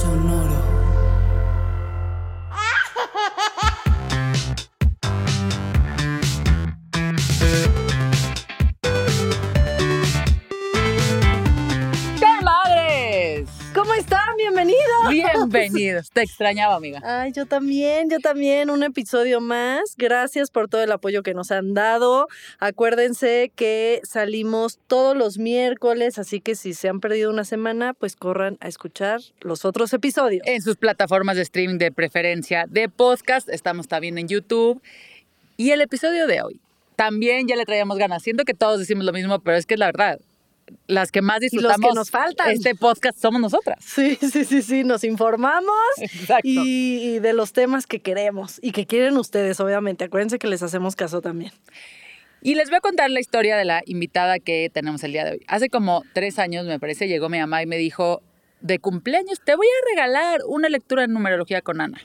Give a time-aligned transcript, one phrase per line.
[0.00, 0.61] Sonoro.
[14.42, 15.08] Bienvenidos.
[15.08, 16.10] Bienvenidos.
[16.10, 17.00] Te extrañaba, amiga.
[17.04, 18.70] Ay, yo también, yo también.
[18.70, 19.94] Un episodio más.
[19.96, 22.26] Gracias por todo el apoyo que nos han dado.
[22.58, 28.16] Acuérdense que salimos todos los miércoles, así que si se han perdido una semana, pues
[28.16, 30.42] corran a escuchar los otros episodios.
[30.44, 33.48] En sus plataformas de streaming de preferencia de podcast.
[33.48, 34.82] Estamos también en YouTube.
[35.56, 36.60] Y el episodio de hoy.
[36.96, 38.24] También ya le traíamos ganas.
[38.24, 40.18] Siento que todos decimos lo mismo, pero es que es la verdad.
[40.86, 42.50] Las que más Y los disfrutamos que nos faltan.
[42.50, 43.78] este podcast somos nosotras.
[43.84, 46.42] Sí, sí, sí, sí, nos informamos Exacto.
[46.48, 50.04] y, y de los temas que queremos y que quieren ustedes, obviamente.
[50.04, 51.52] Acuérdense que les hacemos caso también.
[52.44, 55.32] Y les voy a contar la historia de la invitada que tenemos el día de
[55.32, 55.40] hoy.
[55.46, 58.20] Hace como tres años, me parece, llegó mi mamá y me dijo,
[58.60, 62.00] de cumpleaños, te voy a regalar una lectura en numerología con Ana.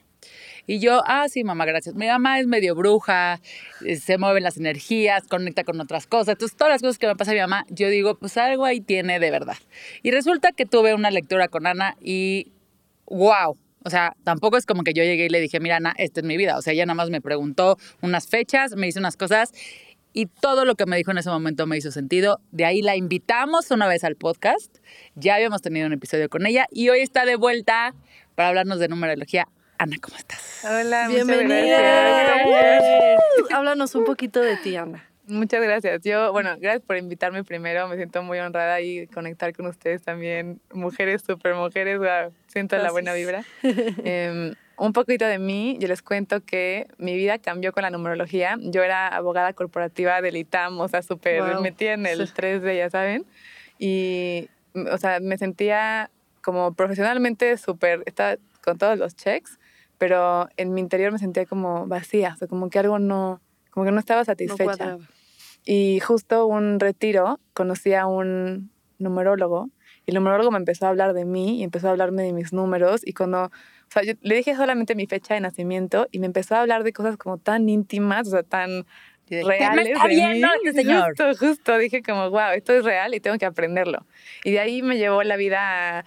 [0.68, 1.96] Y yo, ah, sí, mamá, gracias.
[1.96, 3.40] Mi mamá es medio bruja,
[3.86, 6.34] eh, se mueven las energías, conecta con otras cosas.
[6.34, 8.82] Entonces, todas las cosas que me pasa a mi mamá, yo digo, pues algo ahí
[8.82, 9.58] tiene de verdad.
[10.04, 12.52] Y resulta que tuve una lectura con Ana y,
[13.06, 13.58] wow.
[13.84, 16.26] O sea, tampoco es como que yo llegué y le dije, mira, Ana, esta es
[16.26, 16.58] mi vida.
[16.58, 19.54] O sea, ella nada más me preguntó unas fechas, me hizo unas cosas
[20.12, 22.42] y todo lo que me dijo en ese momento me hizo sentido.
[22.52, 24.76] De ahí la invitamos una vez al podcast.
[25.16, 27.94] Ya habíamos tenido un episodio con ella y hoy está de vuelta
[28.36, 29.48] para hablarnos de numerología.
[29.78, 30.64] Ana, ¿cómo estás?
[30.64, 31.78] Hola, Bienvenida.
[32.24, 33.20] gracias.
[33.52, 35.04] Uh, Háblanos un poquito de ti, Ana.
[35.28, 36.02] Muchas gracias.
[36.04, 37.88] Yo, bueno, gracias por invitarme primero.
[37.88, 40.60] Me siento muy honrada y conectar con ustedes también.
[40.74, 43.44] Mujeres, super mujeres, wow, siento la buena vibra.
[43.62, 48.56] Em, un poquito de mí, yo les cuento que mi vida cambió con la numerología.
[48.60, 51.62] Yo era abogada corporativa del ITAM, o sea, súper Wow.
[51.62, 52.34] metida en el Sí.
[52.34, 53.26] 3D, ya saben.
[53.78, 54.50] Y,
[54.92, 56.10] o sea, me sentía
[56.42, 59.60] como profesionalmente súper, estaba con todos los checks,
[59.98, 63.42] pero en mi interior me sentía como vacía, o sea, como que algo no,
[63.72, 64.64] como que no estaba No satisfecha.
[64.64, 65.04] cuadraba.
[65.66, 69.70] Y justo un retiro conocí a un numerólogo
[70.06, 72.54] y el numerólogo me empezó a hablar de mí y empezó a hablarme de mis
[72.54, 73.52] números y cuando, o
[73.90, 76.94] sea, yo le dije solamente mi fecha de nacimiento y me empezó a hablar de
[76.94, 78.86] cosas como tan íntimas, o sea, tan
[79.30, 80.54] de, reales "¿Qué me está de viendo mí".
[80.64, 81.10] este señor?
[81.18, 84.06] Justo, justo, dije como, wow, esto es real y tengo que aprenderlo.
[84.46, 86.06] Y de ahí me llevó la vida a,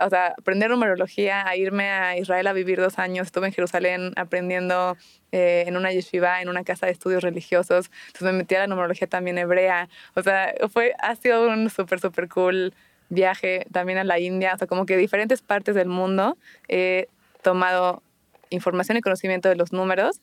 [0.00, 3.26] o sea, aprender numerología, a irme a Israel a vivir dos años.
[3.26, 4.96] Estuve en Jerusalén aprendiendo
[5.32, 7.90] eh, en una yeshiva, en una casa de estudios religiosos.
[8.06, 9.88] Entonces me metí a la numerología también hebrea.
[10.14, 12.72] O sea, fue, ha sido un súper, súper cool
[13.08, 14.52] viaje también a la India.
[14.54, 16.36] O sea, como que diferentes partes del mundo
[16.68, 17.08] he
[17.42, 18.02] tomado
[18.50, 20.20] información y conocimiento de los números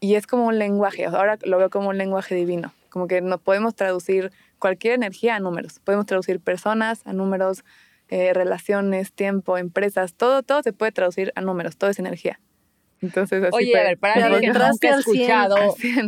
[0.00, 3.38] y es como un lenguaje, ahora lo veo como un lenguaje divino, como que no
[3.38, 7.64] podemos traducir cualquier energía a números, podemos traducir personas a números,
[8.10, 12.40] eh, relaciones, tiempo, empresas, todo, todo se puede traducir a números, todo es energía.
[13.00, 13.80] Entonces, así Oye, fue.
[13.80, 15.56] a ver, para alguien que nunca ha escuchado.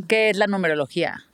[0.09, 1.25] ¿qué es la numerología?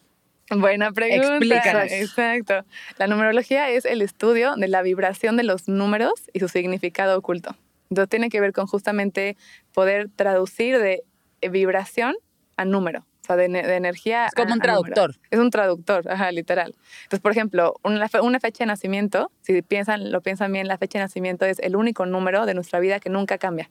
[0.50, 1.36] Buena pregunta.
[1.36, 1.90] Explícanos.
[1.90, 2.64] Exacto.
[2.96, 7.56] La numerología es el estudio de la vibración de los números y su significado oculto.
[7.90, 9.36] Entonces tiene que ver con justamente
[9.72, 11.02] poder traducir de
[11.50, 12.14] vibración
[12.56, 14.26] a número, sea, de, ene- de energía.
[14.26, 14.80] Es como a- un número.
[14.92, 15.16] traductor.
[15.30, 16.74] Es un traductor, ajá, literal.
[17.04, 20.78] Entonces, por ejemplo, una, fe- una fecha de nacimiento, si piensan, lo piensan bien, la
[20.78, 23.70] fecha de nacimiento es el único número de nuestra vida que nunca cambia.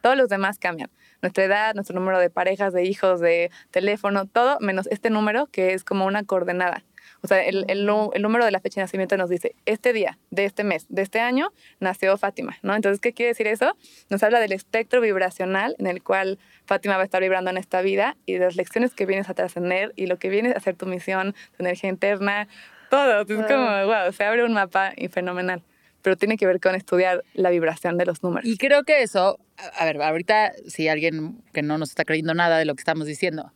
[0.00, 0.90] Todos los demás cambian.
[1.20, 5.74] Nuestra edad, nuestro número de parejas, de hijos, de teléfono, todo menos este número que
[5.74, 6.82] es como una coordenada.
[7.24, 10.18] O sea, el, el el número de la fecha de nacimiento nos dice, este día,
[10.30, 12.74] de este mes, de este año, nació Fátima, ¿no?
[12.74, 13.76] Entonces, ¿qué quiere decir eso?
[14.10, 17.80] Nos habla del espectro vibracional en el cual Fátima va a estar vibrando en esta
[17.80, 20.74] vida y de las lecciones que vienes a trascender y lo que vienes a hacer
[20.74, 22.48] tu misión, tu energía interna,
[22.90, 23.20] todo.
[23.22, 23.46] Es Wow.
[23.46, 25.62] como, wow, se abre un mapa y fenomenal.
[26.02, 28.44] Pero tiene que ver con estudiar la vibración de los números.
[28.50, 29.38] Y creo que eso,
[29.78, 33.06] a ver, ahorita si alguien que no nos está creyendo nada de lo que estamos
[33.06, 33.52] diciendo,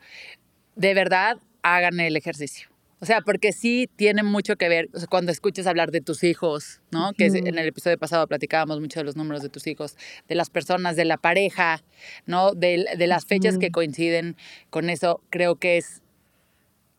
[0.77, 2.69] de verdad hagan el ejercicio.
[3.01, 6.25] O sea, porque sí tiene mucho que ver o sea, cuando escuches hablar de tus
[6.25, 7.13] hijos, ¿no?
[7.13, 9.97] Que en el episodio pasado platicábamos mucho de los números de tus hijos,
[10.29, 11.83] de las personas, de la pareja,
[12.25, 12.53] ¿no?
[12.53, 14.37] De, de las fechas que coinciden
[14.71, 15.21] con eso.
[15.31, 16.03] Creo que es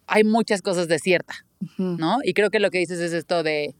[0.07, 1.45] hay muchas cosas de cierta.
[1.77, 2.19] ¿no?
[2.23, 3.75] Y creo que lo que dices es esto de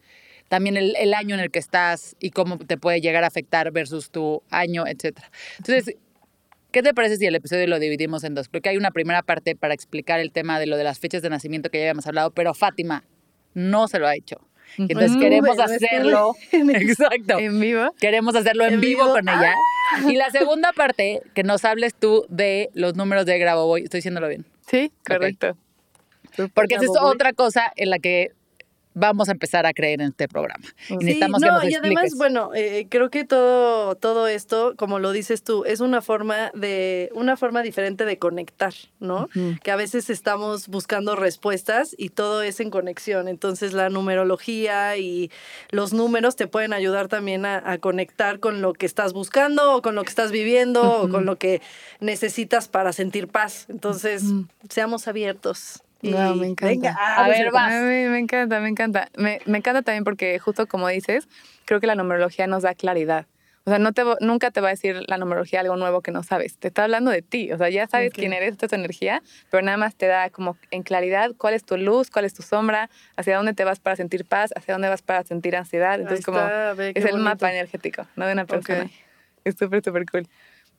[0.50, 3.72] también el, el año en el que estás y cómo te puede llegar a afectar
[3.72, 5.30] versus tu año, etcétera.
[5.58, 5.96] Entonces,
[6.78, 8.50] ¿Qué te parece si el episodio lo dividimos en dos?
[8.50, 11.24] Creo que hay una primera parte para explicar el tema de lo de las fechas
[11.24, 13.04] de nacimiento que ya habíamos hablado, pero Fátima
[13.56, 14.36] no se lo ha hecho.
[14.78, 15.20] Entonces Ujú.
[15.22, 16.36] queremos Bueno, hacerlo.
[16.52, 17.40] Exacto.
[17.40, 17.96] En vivo.
[18.00, 19.14] Queremos hacerlo en, En vivo, vivo.
[19.16, 19.56] con ella.
[20.08, 23.82] Y la segunda parte, que nos hables tú de los números de Grabovoi.
[23.86, 24.46] Estoy diciéndolo bien.
[24.70, 25.58] Sí, correcto.
[26.54, 28.34] Porque esa es otra cosa en la que
[28.98, 30.66] vamos a empezar a creer en este programa.
[30.88, 35.00] Sí, necesitamos que no, nos y además, bueno, eh, creo que todo, todo esto, como
[35.00, 39.30] lo dices tú, es una forma de, una forma diferente de conectar, ¿no?
[39.64, 43.28] Que a veces estamos buscando respuestas y todo es en conexión.
[43.28, 45.32] Entonces la numerología y
[45.70, 49.82] los números te pueden ayudar también a, a conectar con lo que estás buscando o
[49.82, 51.62] con lo que estás viviendo o con lo que
[52.00, 53.66] necesitas para sentir paz.
[53.70, 54.24] Entonces,
[54.70, 55.84] seamos abiertos.
[56.02, 56.74] Y Wow, me encanta.
[56.74, 57.74] venga, A ah, ver, vas.
[57.74, 59.10] A mí me encanta, me encanta.
[59.18, 61.28] Me, me encanta también porque justo como dices,
[61.66, 63.26] creo que la numerología nos da claridad.
[63.68, 66.24] O sea, no te, nunca te va a decir la numerología algo nuevo que no
[66.24, 66.58] sabes.
[66.58, 67.52] Te está hablando de ti.
[67.52, 69.22] O sea, ya sabes quién eres, esta es tu energía,
[69.52, 72.44] pero nada más te da como en claridad cuál es tu luz, cuál es tu
[72.44, 75.96] sombra, hacia dónde te vas para sentir paz, hacia dónde vas para sentir ansiedad.
[75.96, 77.30] Ahí Entonces, como está, ve qué es el bonito.
[77.30, 78.90] mapa energético, no de una persona.
[79.44, 80.30] Es súper, súper cool.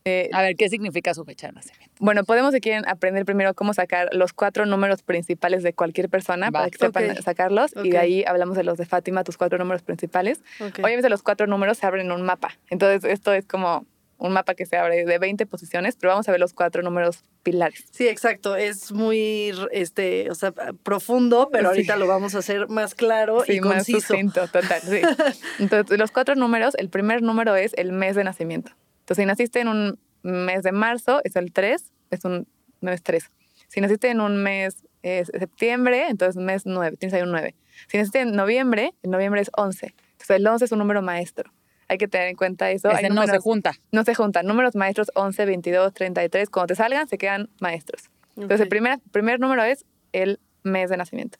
[0.04, 1.94] Eh, A ver, ¿qué significa su fecha de nacimiento?
[2.00, 6.46] bueno, podemos si quieren aprender primero cómo sacar los cuatro números principales de cualquier persona
[6.46, 6.60] Va.
[6.60, 9.82] para que sepan sacarlos y de ahí hablamos de los de Fátima, tus cuatro números
[9.82, 10.40] principales.
[10.60, 10.78] Ok.
[10.78, 12.50] Obviamente los cuatro números se abren en un mapa.
[12.70, 13.84] Entonces esto es como
[14.20, 17.22] un mapa que se abre de 20 posiciones, pero vamos a ver los cuatro números
[17.44, 17.84] pilares.
[17.92, 18.56] Sí, exacto.
[18.56, 20.52] Es muy, este, o sea,
[20.82, 21.76] profundo, pero Sí.
[21.76, 24.00] ahorita lo vamos a hacer más claro y más conciso.
[24.00, 25.00] sucinto, total, sí.
[25.60, 28.72] Entonces, los cuatro números, el primer número es el mes de nacimiento.
[29.08, 32.46] Entonces, si naciste en un mes de marzo, es el 3, es un
[32.82, 33.30] mes 3.
[33.68, 37.54] Si naciste en un mes eh, septiembre, entonces mes 9, tienes ahí un 9.
[37.86, 39.94] Si naciste en noviembre, el noviembre es 11.
[40.12, 41.50] Entonces, el 11 es un número maestro.
[41.88, 42.90] Hay que tener en cuenta eso.
[42.90, 43.72] Hay Ese no se números- junta.
[43.92, 44.44] no se juntan.
[44.46, 46.50] Números maestros 11, 22, 33.
[46.50, 48.10] Cuando te salgan, se quedan maestros.
[48.36, 51.38] Entonces, el primer, primer número es el mes de nacimiento.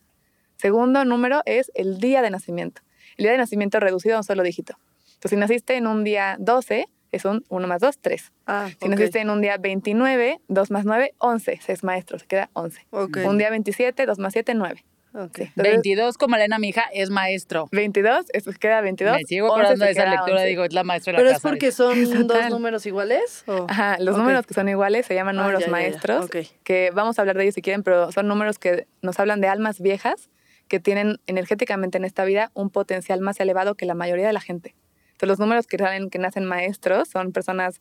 [0.57, 2.81] Segundo número es el día de nacimiento.
[3.19, 4.79] El día de nacimiento reducido a un solo dígito.
[5.09, 8.33] Entonces, si naciste en un día 12, es un 1 más 2, 3.
[8.47, 8.91] Ah, Si ok.
[8.91, 11.59] naciste en un día 29, 2 más 9, 11.
[11.63, 12.87] Se es maestro, se queda 11.
[12.91, 13.19] Ok.
[13.25, 14.85] Un día 27, 2 más 7, 9.
[15.15, 15.39] Ok.
[15.39, 17.67] Entonces, 22, como Elena, mi hija, es maestro.
[17.73, 19.17] 22, eso queda 22.
[19.17, 20.47] Me sigo 11 acordando de esa lectura, 11.
[20.47, 21.49] digo, es la maestra de la Pero es casa.
[21.49, 22.51] porque son dos Total.
[22.51, 23.43] números iguales.
[23.47, 23.67] ¿o?
[23.71, 24.21] Ajá, los Ok.
[24.21, 25.73] números que son iguales se llaman Ah, números ya, ya, ya.
[25.73, 26.37] maestros, Ok.
[26.63, 29.49] que vamos a hablar de ellos si quieren, pero son números que nos hablan de
[29.49, 30.29] almas viejas
[30.69, 34.41] que tienen energéticamente en esta vida un potencial más elevado que la mayoría de la
[34.43, 34.75] gente.
[35.19, 37.81] Entonces, los números que salen, que nacen maestros, son personas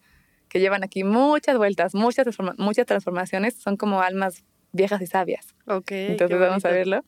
[0.49, 2.25] que llevan aquí muchas vueltas, muchas,
[2.57, 5.53] muchas transformaciones, son como almas viejas y sabias.
[5.67, 5.91] Ok.
[5.91, 7.05] Entonces, vamos a verlo.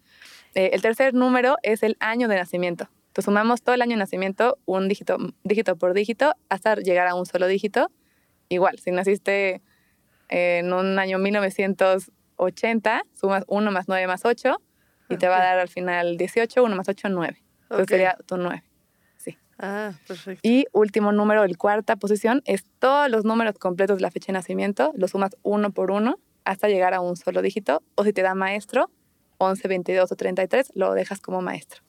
[0.54, 2.90] Eh, el tercer número es el año de nacimiento.
[3.08, 7.16] Entonces, sumamos todo el año de nacimiento, un dígito, dígito por dígito, hasta llegar a
[7.16, 7.90] un solo dígito.
[8.50, 9.64] Igual, si naciste
[10.28, 14.62] en un año 1980, sumas 1 más 9 más 8
[15.10, 17.42] y te va a dar al final 18, 1 más 8, 9.
[17.64, 17.90] Entonces Ok.
[17.90, 18.64] sería tu 9.
[19.60, 20.40] Ah, perfecto.
[20.42, 24.34] Y último número, el cuarta posición, es todos los números completos de la fecha de
[24.34, 27.84] nacimiento, los sumas uno por uno hasta llegar a un solo dígito.
[27.96, 28.90] O si te da maestro,
[29.38, 31.82] 11, 22 o 33, lo dejas como maestro.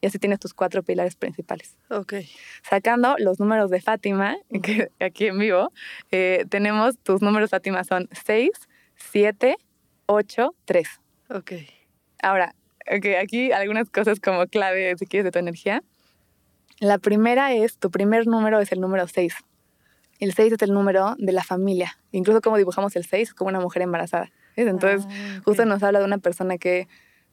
[0.00, 1.78] Y así tienes tus cuatro pilares principales.
[1.88, 2.14] Ok.
[2.62, 5.72] Sacando los números de Fátima, que aquí en vivo,
[6.10, 8.50] eh, tenemos tus números Fátima son 6,
[8.96, 9.56] 7,
[10.06, 10.88] 8, 3.
[11.30, 11.52] Ok.
[12.22, 12.54] Ahora,
[12.94, 15.82] ok, aquí algunas cosas como clave, si quieres, de tu energía.
[16.84, 19.34] La primera es, tu primer número es el número 6.
[20.18, 21.96] El 6 es el número de la familia.
[22.12, 24.30] Incluso como dibujamos el 6 como una mujer embarazada.
[24.54, 24.66] ¿ves?
[24.66, 26.86] Entonces, Ah, justo nos habla de una persona que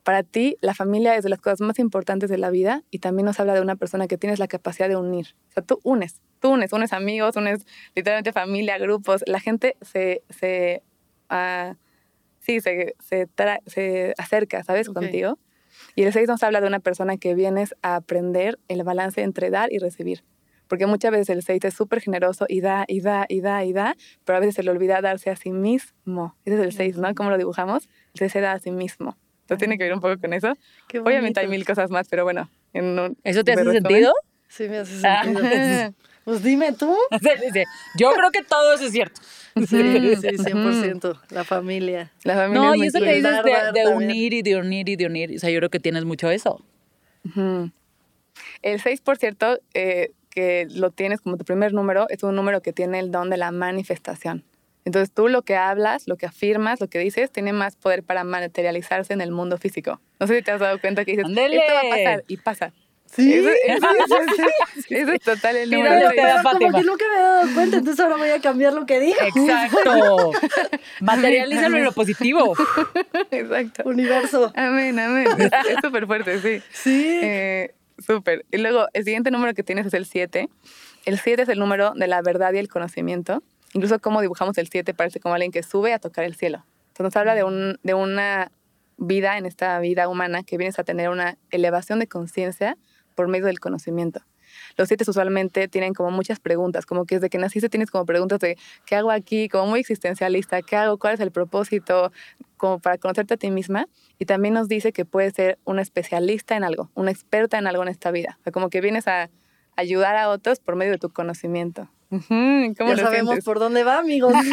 [0.03, 3.25] para ti la familia es de las cosas más importantes de la vida y también
[3.25, 5.35] nos habla de una persona que tienes la capacidad de unir.
[5.49, 9.21] O sea, tú unes, tú unes, unes amigos, unes literalmente familia, grupos.
[9.27, 10.81] La gente se, se,
[11.29, 11.75] ah,
[12.39, 13.27] sí, se, se,
[13.67, 14.87] se acerca, ¿sabes?
[14.87, 15.37] Contigo.
[15.95, 19.49] Y el 6 nos habla de una persona que vienes a aprender el balance entre
[19.49, 20.23] dar y recibir.
[20.67, 23.73] Porque muchas veces el 6 es súper generoso y da, y da, y da, y
[23.73, 26.35] da, pero a veces se le olvida darse a sí mismo.
[26.45, 27.13] Ese es el 6, ¿no?
[27.13, 27.89] ¿Cómo lo dibujamos?
[28.13, 29.17] El 6 se da a sí mismo.
[29.41, 30.53] Entonces tiene que ver un poco con eso.
[30.87, 32.49] Qué Obviamente hay mil cosas más, pero bueno.
[32.73, 33.83] En un, ¿Eso te hace resumen.
[33.83, 34.13] sentido?
[34.47, 35.23] Sí, me hace Ah.
[35.25, 35.93] sentido.
[36.23, 36.95] Pues dime tú.
[37.97, 39.21] Yo creo que todo eso es cierto.
[39.55, 41.19] Sí, sí, 100%.
[41.29, 42.11] La familia.
[42.23, 45.05] La familia No, es y eso que dices de, unir y de unir y de
[45.05, 46.63] unir, o sea, yo creo que tienes mucho eso.
[48.61, 52.61] El 6, por cierto, eh, que lo tienes como tu primer número, es un número
[52.61, 54.43] que tiene el don de la manifestación.
[54.85, 58.23] Entonces tú lo que hablas, lo que afirmas, lo que dices, tiene más poder para
[58.23, 59.99] materializarse en el mundo físico.
[60.19, 62.73] No sé si te has dado cuenta que dices, esto va a pasar y pasa.
[63.13, 63.33] Sí.
[63.33, 64.43] Eso, eso- eso-
[64.89, 66.79] eso es total el número da Pero como Fátima.
[66.79, 69.17] que nunca me he dado cuenta, entonces ahora voy a cambiar lo que digo.
[69.21, 70.31] Exacto.
[71.01, 72.53] Materialízalo en lo positivo.
[73.31, 73.83] Exacto.
[73.85, 74.51] Universo.
[74.55, 75.27] Amén, amén.
[75.39, 76.61] Es es súper fuerte, sí.
[76.71, 77.19] Sí.
[77.21, 77.73] Eh,
[78.05, 78.45] súper.
[78.51, 80.49] Y luego, el siguiente número que tienes es el 7.
[81.05, 83.43] El 7 es el número de la verdad y el conocimiento.
[83.73, 86.63] Incluso cómo dibujamos el 7 parece como alguien que sube a tocar el cielo.
[86.89, 88.51] Entonces nos habla de, un, de una
[88.97, 92.77] vida en esta vida humana que vienes a tener una elevación de conciencia
[93.11, 94.21] por medio del conocimiento.
[94.77, 98.39] Los siete usualmente tienen como muchas preguntas, como que desde que naciste tienes como preguntas
[98.39, 99.47] de ¿qué hago aquí?
[99.47, 100.97] Como muy existencialista, ¿qué hago?
[100.97, 102.11] ¿Cuál es el propósito?
[102.57, 103.87] Como para conocerte a ti misma.
[104.19, 107.81] Y también nos dice que puedes ser una especialista en algo, una experta en algo
[107.83, 108.37] en esta vida.
[108.41, 109.29] O sea, como que vienes a
[109.77, 111.89] ayudar a otros por medio de tu conocimiento.
[112.09, 113.45] ¿Cómo Ya lo sabemos sientes?
[113.45, 114.33] por dónde va, amigos.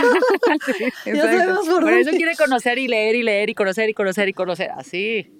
[1.04, 1.38] ya Exacto.
[1.38, 2.16] sabemos por Por eso dónde.
[2.16, 4.70] quiere conocer y leer y leer y conocer y conocer y conocer.
[4.76, 5.32] Así.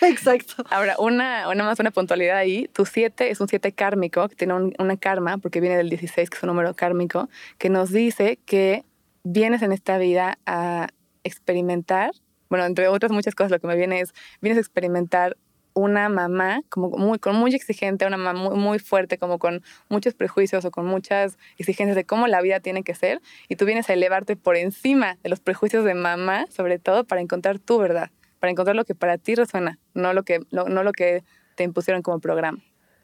[0.02, 0.64] Exacto.
[0.70, 2.68] Ahora, una, una más una puntualidad ahí.
[2.72, 6.30] Tu 7 es un 7 kármico, que tiene un- una karma, porque viene del 16,
[6.30, 8.84] que es un número kármico, que nos dice que
[9.24, 10.88] vienes en esta vida a
[11.24, 12.10] experimentar,
[12.48, 15.36] bueno, entre otras muchas cosas, lo que me viene es, vienes a experimentar
[15.74, 20.64] una mamá como muy, con muy exigente, una mamá muy fuerte, como con muchos prejuicios
[20.64, 23.92] o con muchas exigencias de cómo la vida tiene que ser, y tú vienes a
[23.92, 28.50] elevarte por encima de los prejuicios de mamá, sobre todo para encontrar tu verdad, para
[28.50, 31.24] encontrar lo que para ti resuena, no lo que, lo- no lo que
[31.54, 32.58] te impusieron como programa.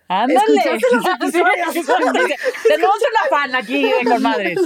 [0.09, 0.41] ¡Ándale!
[2.69, 4.59] Tenemos una fan aquí de comadres.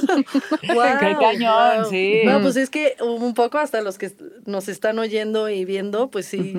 [0.75, 2.23] Guau, Qué cañón, sí.
[2.25, 4.11] No, pues es que un poco hasta los que
[4.45, 6.55] nos están oyendo y viendo, pues sí.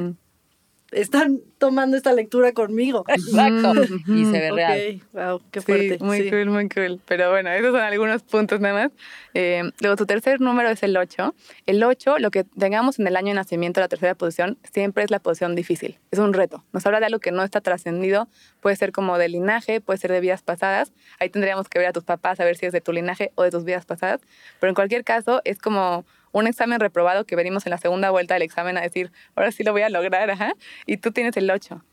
[0.92, 3.04] Están tomando esta lectura conmigo.
[3.10, 3.74] Exacto.
[4.08, 5.02] Y se ve real.
[5.02, 5.98] Ok, wow, qué Sí, fuerte.
[6.02, 6.30] muy sí.
[6.30, 7.02] cool, muy cool.
[7.06, 8.92] Pero bueno, esos son algunos puntos nada más.
[9.34, 11.36] Eh, luego, tu tercer número es el 8.
[11.66, 15.12] El 8, lo que tengamos en el año de nacimiento, la tercera posición, siempre es
[15.12, 16.00] la posición difícil.
[16.12, 16.64] Es un reto.
[16.74, 18.28] Nos habla de algo que no está trascendido.
[18.62, 20.94] Puede ser como de linaje, puede ser de vidas pasadas.
[21.20, 23.44] Ahí tendríamos que ver a tus papás a ver si es de tu linaje o
[23.44, 24.22] de tus vidas pasadas.
[24.60, 26.06] Pero en cualquier caso, es como
[26.38, 29.64] un examen reprobado que venimos en la segunda vuelta del examen a decir, ahora sí
[29.64, 30.54] lo voy a lograr, ajá.
[30.86, 31.84] Y tú tienes el 8.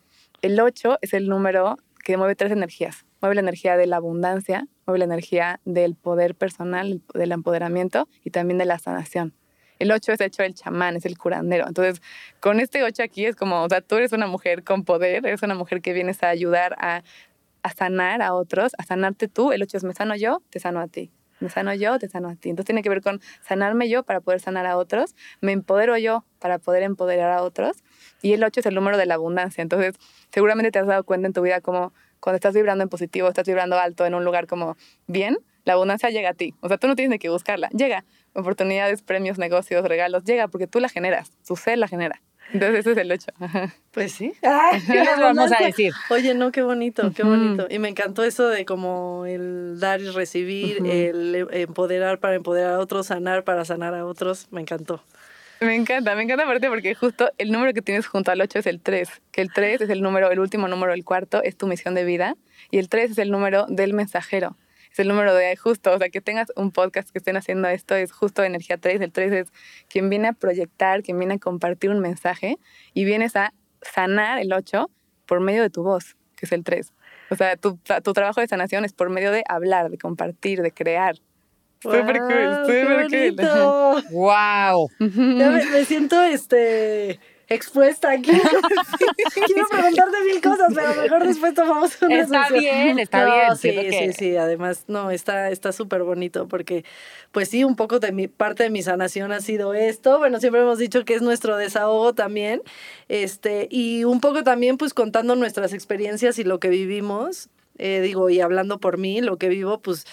[0.42, 3.04] El 8 es el número que mueve tres energías.
[3.20, 8.30] Mueve la energía de la abundancia, mueve la energía del poder personal, del empoderamiento y
[8.30, 9.32] también de la sanación.
[9.78, 11.66] El 8 es hecho el chamán, es el curandero.
[11.66, 12.02] Entonces,
[12.40, 15.42] con este 8 aquí es como, o sea, tú eres una mujer con poder, eres
[15.42, 17.02] una mujer que vienes a ayudar a,
[17.62, 19.52] a sanar a otros, a sanarte tú.
[19.52, 21.10] El 8 es me sano yo, te sano a ti.
[21.44, 22.48] Me sano yo, te sano a ti.
[22.48, 26.24] Entonces tiene que ver con sanarme yo para poder sanar a otros, me empodero yo
[26.38, 27.84] para poder empoderar a otros.
[28.22, 29.60] Y el 8 es el número de la abundancia.
[29.60, 29.96] Entonces,
[30.32, 33.46] seguramente te has dado cuenta en tu vida como cuando estás vibrando en positivo, estás
[33.46, 36.54] vibrando alto en un lugar como bien, la abundancia llega a ti.
[36.60, 37.68] O sea, tú no tienes ni que buscarla.
[37.68, 38.06] Llega.
[38.32, 41.32] Oportunidades, premios, negocios, regalos, llega porque tú la generas.
[41.46, 42.22] Tu ser la genera.
[42.52, 43.26] Entonces, ese es el 8.
[43.90, 44.32] Pues sí.
[44.86, 45.92] ¿Qué les vamos a decir?
[46.10, 47.66] Oye, no, qué bonito, qué bonito.
[47.68, 50.90] Y me encantó eso de como el dar y recibir, Ujú.
[50.90, 54.46] el em- empoderar para empoderar a otros, sanar para sanar a otros.
[54.50, 55.02] Me encantó.
[55.60, 58.66] Me encanta, me encanta aparte porque justo el número que tienes junto al 8 es
[58.66, 61.66] el 3, que el 3 es el número, el último número, el cuarto, es tu
[61.66, 62.36] misión de vida,
[62.70, 64.56] y el 3 es el número del mensajero,
[64.94, 67.96] es el número de justo, o sea, que tengas un podcast que estén haciendo esto,
[67.96, 69.52] es justo energía 3, el 3 es
[69.88, 72.58] quien viene a proyectar, quien viene a compartir un mensaje,
[72.92, 74.88] y vienes a sanar el 8
[75.26, 76.92] por medio de tu voz, que es el 3.
[77.30, 80.70] O sea, tu, tu trabajo de sanación es por medio de hablar, de compartir, de
[80.70, 81.16] crear.
[81.82, 83.02] Súper Guau, cool, qué súper cool.
[83.02, 84.02] bonito.
[84.12, 84.90] ¡Wow!
[85.00, 88.30] Ya me, me siento este expuesta aquí.
[89.46, 92.60] Quiero preguntarte mil cosas, pero mejor después tomamos una Está sesión.
[92.60, 93.56] bien, está No, bien.
[93.56, 94.36] Sí, que- sí, sí.
[94.36, 96.84] Además, no, está está súper bonito porque,
[97.32, 100.18] pues sí, un poco de mi parte de mi sanación ha sido esto.
[100.18, 102.62] Bueno, siempre hemos dicho que es nuestro desahogo también.
[103.08, 107.48] Este, y un poco también, pues contando nuestras experiencias y lo que vivimos.
[107.78, 110.06] eh, digo, y hablando por mí, lo que vivo, pues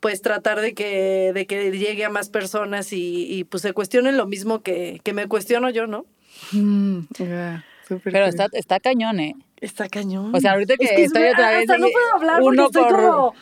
[0.00, 4.16] pues tratar de que, de que llegue a más personas y, y, pues se cuestionen
[4.16, 6.06] lo mismo que, que me cuestiono yo, ¿no?
[6.52, 8.22] Mm, Pero cool.
[8.24, 9.34] está, está cañón, ¿eh?
[9.60, 10.34] Está cañón.
[10.34, 11.60] O sea, ahorita que Es que estoy me- otra vez.
[11.70, 13.34] Hasta no puedo hablar porque uno estoy por- como...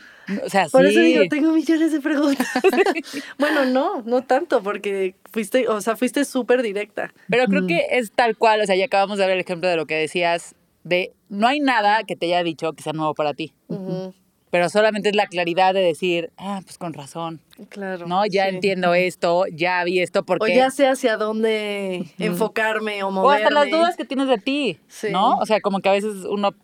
[0.45, 0.89] O sea, Por sí.
[0.91, 2.49] eso digo, tengo millones de preguntas.
[3.39, 7.13] bueno, no, no tanto, porque fuiste, o sea, fuiste súper directa.
[7.29, 9.77] Pero creo que es tal cual, o sea, ya acabamos de ver el ejemplo de
[9.77, 13.35] lo que decías, de no hay nada que te haya dicho que sea nuevo para
[13.35, 14.15] ti, Ujú,
[14.57, 18.07] pero solamente es la claridad de decir, ah, pues con razón, Claro.
[18.07, 18.25] ¿no?
[18.25, 18.55] Ya sí.
[18.55, 20.57] entiendo esto, ya vi esto, O porque...
[20.57, 23.45] ya sé hacia dónde enfocarme o O moverme.
[23.45, 25.09] hasta las dudas que tienes de ti, Sí.
[25.11, 25.37] ¿no?
[25.37, 26.55] O sea, como que a veces uno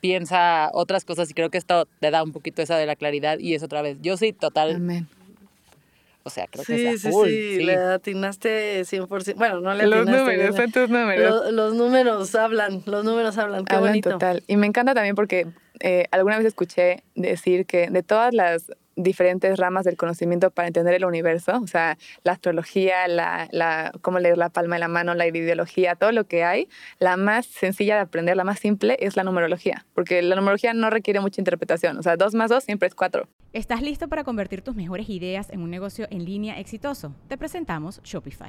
[0.00, 3.40] piensa otras cosas y creo que esto te da un poquito esa de la claridad
[3.40, 3.98] y es otra vez.
[4.02, 4.76] Yo sí, total.
[4.76, 5.08] Amén.
[6.24, 7.64] O sea, creo Sí, que sí, es a full, sí, sí.
[7.64, 9.34] le atinaste 100%.
[9.36, 10.20] Bueno, no le Los atinaste.
[10.22, 11.30] números, son tus números.
[11.46, 13.64] Lo- los números hablan, los números hablan.
[13.64, 14.10] Qué Hablan bonito.
[14.10, 14.42] total.
[14.46, 15.48] Y me encanta también porque
[15.80, 20.94] eh, alguna vez escuché decir que de todas las diferentes ramas del conocimiento para entender
[20.94, 25.14] el universo, o sea, la astrología, la, la, cómo leer la palma de la mano,
[25.14, 26.68] la ideología, todo lo que hay,
[26.98, 30.90] la más sencilla de aprender, la más simple es la numerología, porque la numerología no
[30.90, 33.28] requiere mucha interpretación, o sea, dos más dos siempre es cuatro.
[33.52, 37.14] ¿Estás listo para convertir tus mejores ideas en un negocio en línea exitoso?
[37.28, 38.48] Te presentamos Shopify.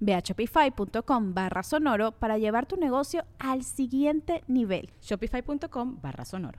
[0.00, 4.90] Ve a shopify.com barra sonoro para llevar tu negocio al siguiente nivel.
[5.02, 6.58] Shopify.com barra sonoro.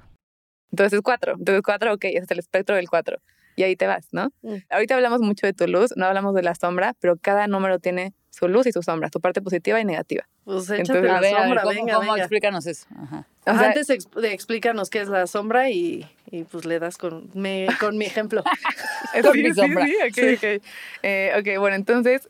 [0.71, 3.17] Entonces es cuatro, entonces cuatro, ok, ese es el espectro del cuatro.
[3.57, 4.31] Y ahí te vas, ¿no?
[4.43, 4.55] Mm.
[4.69, 8.13] Ahorita hablamos mucho de tu luz, no hablamos de la sombra, pero cada número tiene
[8.29, 10.25] su luz y su sombra, su parte positiva y negativa.
[10.45, 12.11] Pues échate Entonces, la A ver, sombra, ¿cómo, venga, cómo?
[12.11, 12.23] venga.
[12.23, 12.87] explícanos eso?
[12.97, 13.27] Ajá.
[13.45, 16.97] O sea, Antes ex- de explícanos qué es la sombra y, y pues le das
[16.97, 18.41] con, me, con mi ejemplo.
[19.21, 19.85] Con mi sombra.
[19.85, 20.63] Sí, ok, ok.
[21.03, 22.29] Eh, ok, bueno, entonces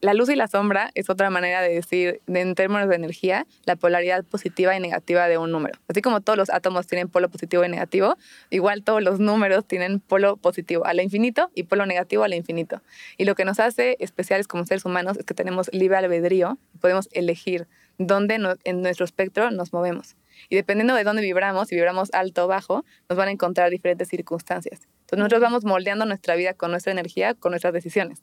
[0.00, 3.46] la luz y la sombra es otra manera de decir, de- en términos de energía,
[3.64, 5.78] la polaridad positiva y negativa de un número.
[5.88, 8.16] Así como todos los átomos tienen polo positivo y negativo,
[8.50, 12.82] igual todos los números tienen polo positivo al infinito y polo negativo al infinito.
[13.16, 16.78] Y lo que nos hace especiales como seres humanos es que tenemos libre albedrío y
[16.78, 20.16] podemos elegir dónde en nuestro espectro nos movemos.
[20.48, 24.08] Y dependiendo de dónde vibramos, si vibramos alto o bajo, nos van a encontrar diferentes
[24.08, 24.80] circunstancias.
[25.02, 28.22] Entonces nosotros vamos moldeando nuestra vida con nuestra energía, con nuestras decisiones.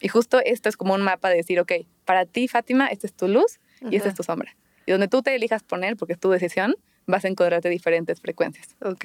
[0.00, 1.72] Y justo esto es como un mapa de decir, ok,
[2.04, 4.08] para ti, Fátima, esta es tu luz y esta Ajá.
[4.10, 4.56] es tu sombra.
[4.86, 6.74] Y donde tú te elijas poner, porque es tu decisión,
[7.06, 8.76] vas a encontrarte diferentes frecuencias.
[8.82, 9.04] Ok.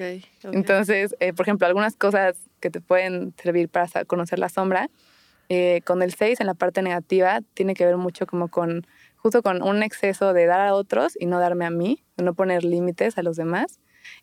[0.52, 4.90] Entonces, eh, por ejemplo, algunas cosas que te pueden servir para conocer la sombra,
[5.48, 9.42] eh, con el 6 en la parte negativa, tiene que ver mucho como con, justo
[9.42, 12.64] con un exceso de dar a otros y no darme a mí, de no poner
[12.64, 13.78] límites a los demás.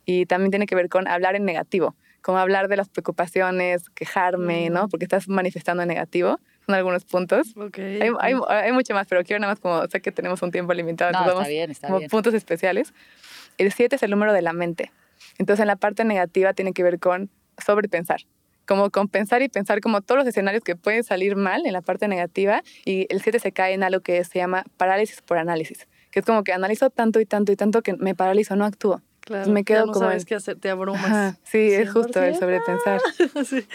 [0.06, 4.70] Y también tiene que ver con hablar en negativo, como hablar de las preocupaciones, quejarme,
[4.70, 4.74] Mm.
[4.74, 4.90] ¿no?
[4.90, 6.40] Porque estás manifestando en negativo.
[6.72, 7.54] Son algunos puntos.
[7.78, 10.74] Hay, hay, hay mucho más, pero quiero nada más como, sé que tenemos un tiempo
[10.74, 12.10] limitado, No, entonces está vamos bien, está como bien.
[12.10, 12.94] puntos especiales.
[13.58, 14.92] El 7 es el número de la mente.
[15.38, 17.30] Entonces, en la parte negativa tiene que ver con
[17.64, 18.22] sobrepensar.
[18.66, 21.82] Como con pensar y pensar como todos los escenarios que pueden salir mal en la
[21.82, 22.62] parte negativa.
[22.86, 25.88] Y el 7 se cae en algo que se llama parálisis por análisis.
[26.12, 29.02] Que es como que analizo tanto y tanto y tanto que me paralizo, no actúo.
[29.22, 31.06] Claro, me quedo ya no como sabes en- qué hacer, te abrumas.
[31.06, 32.40] Ajá, Sí, es justo el 100%.
[32.40, 33.02] sobrepensar.
[33.46, 33.66] sí.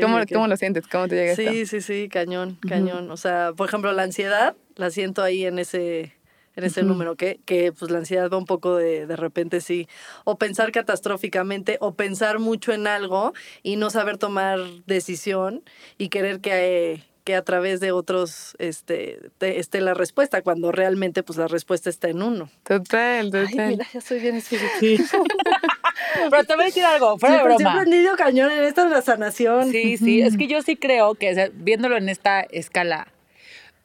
[0.00, 0.18] ¿Cómo.
[0.32, 0.86] ¿Cómo lo sientes?
[0.86, 1.42] ¿Cómo te llega esto?
[1.42, 3.10] Sí, sí, sí, cañón, cañón.
[3.10, 6.14] O sea, por ejemplo, la ansiedad la siento ahí en ese
[6.54, 9.86] en ese número que, que pues la ansiedad va un poco de de repente sí
[10.24, 15.62] o pensar catastróficamente o pensar mucho en algo y no saber tomar decisión
[15.98, 21.22] y querer que que a través de otros este te- esté la respuesta cuando realmente
[21.22, 22.48] pues la respuesta está en uno.
[22.62, 23.48] Total, total.
[23.58, 25.26] Ay, mira, ya soy bien espiritual.
[26.30, 27.58] Pero te voy a decir algo, fuera de Siempre, broma.
[27.58, 29.70] siempre he aprendido cañón en esto de la sanación.
[29.70, 33.08] Sí, sí, es que yo sí creo que o sea, viéndolo en esta escala,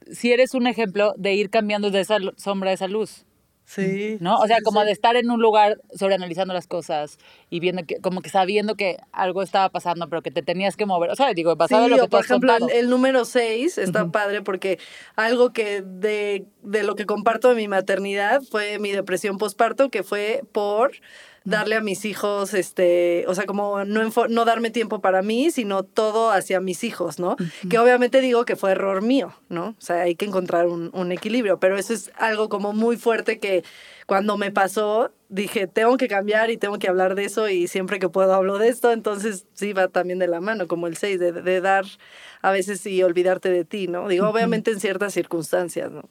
[0.09, 3.25] si eres un ejemplo de ir cambiando de esa sombra a esa luz,
[3.65, 4.17] Sí.
[4.19, 4.37] ¿no?
[4.39, 4.87] O sea, sí, como sí.
[4.87, 7.17] de estar en un lugar sobreanalizando las cosas
[7.49, 10.85] y viendo que, como que sabiendo que algo estaba pasando, pero que te tenías que
[10.85, 11.09] mover.
[11.09, 14.11] O sea, digo, Sí, en lo que o tú por ejemplo, el, número 6 está
[14.11, 14.79] padre porque
[15.15, 20.03] algo que de, de lo que comparto de mi maternidad fue mi depresión postparto, que
[20.03, 20.91] fue por
[21.45, 25.83] darle a mis hijos, este, o sea, como no, no darme tiempo para mí, sino
[25.83, 27.35] todo hacia mis hijos, ¿no?
[27.69, 29.75] Que obviamente digo que fue error mío, ¿no?
[29.77, 33.39] O sea, hay que encontrar un, un equilibrio, pero eso es algo como muy fuerte
[33.39, 33.63] que
[34.05, 37.99] cuando me pasó, dije, tengo que cambiar y tengo que hablar de eso y siempre
[37.99, 41.19] que puedo hablo de esto, entonces sí va también de la mano, como el 6,
[41.19, 41.85] de, de dar
[42.41, 44.07] a veces y olvidarte de ti, ¿no?
[44.07, 46.09] Digo, obviamente en ciertas circunstancias, ¿no?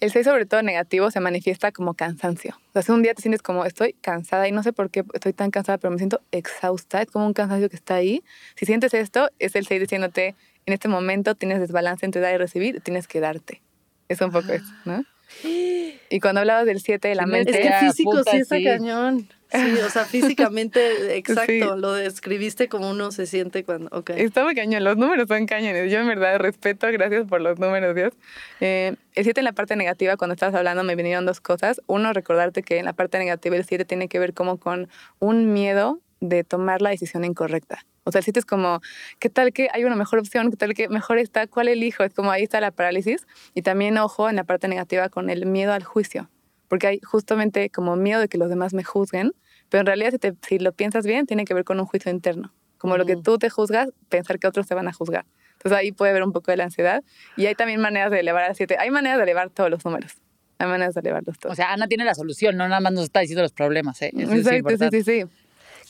[0.00, 2.58] El 6 sobre todo negativo se manifiesta como cansancio.
[2.68, 5.04] O sea, si un día te sientes como estoy cansada y no sé por qué
[5.14, 8.22] estoy tan cansada, pero me siento exhausta, es como un cansancio que está ahí.
[8.56, 10.34] Si sientes esto, es el 6 diciéndote,
[10.66, 13.62] en este momento tienes desbalance entre dar y recibir, tienes que darte.
[14.08, 15.04] Es un poco eso, ¿no?
[15.44, 18.64] Y cuando hablabas del 7 de la mente, Es que físico puta, sí está sí.
[18.64, 19.28] cañón.
[19.52, 24.10] Sí, o sea, físicamente, exacto, lo describiste como uno se siente cuando, ok.
[24.10, 25.90] Está muy cañón, los números son cañones.
[25.90, 28.12] Yo en verdad respeto, gracias por los números, Dios.
[28.60, 31.82] Eh, el 7 en la parte negativa, cuando estabas hablando, me vinieron dos cosas.
[31.86, 34.88] Uno, recordarte que en la parte negativa el 7 tiene que ver como con
[35.18, 37.84] un miedo de tomar la decisión incorrecta.
[38.04, 38.80] O sea, el 7 es como,
[39.18, 40.50] ¿qué tal que hay una mejor opción?
[40.50, 41.46] ¿Qué tal que mejor está?
[41.46, 42.02] ¿Cuál elijo?
[42.04, 43.26] Es como ahí está la parálisis.
[43.54, 46.28] Y también, ojo, en la parte negativa con el miedo al juicio.
[46.72, 49.32] Porque hay justamente como miedo de que los demás me juzguen.
[49.68, 52.10] Pero en realidad, si, te- si lo piensas bien, tiene que ver con un juicio
[52.10, 52.50] interno.
[52.78, 55.26] Como lo que tú te juzgas, pensar que otros te van a juzgar.
[55.58, 57.04] Entonces ahí puede haber un poco de la ansiedad.
[57.36, 58.78] Y hay también maneras de elevar al 7.
[58.78, 60.14] Hay maneras de elevar todos los números.
[60.56, 61.52] Hay maneras de elevarlos todos.
[61.52, 64.10] O sea, Ana tiene la solución, no nada más nos está diciendo los problemas, ¿eh?
[64.16, 65.24] Eso es Exacto, sí, sí, sí.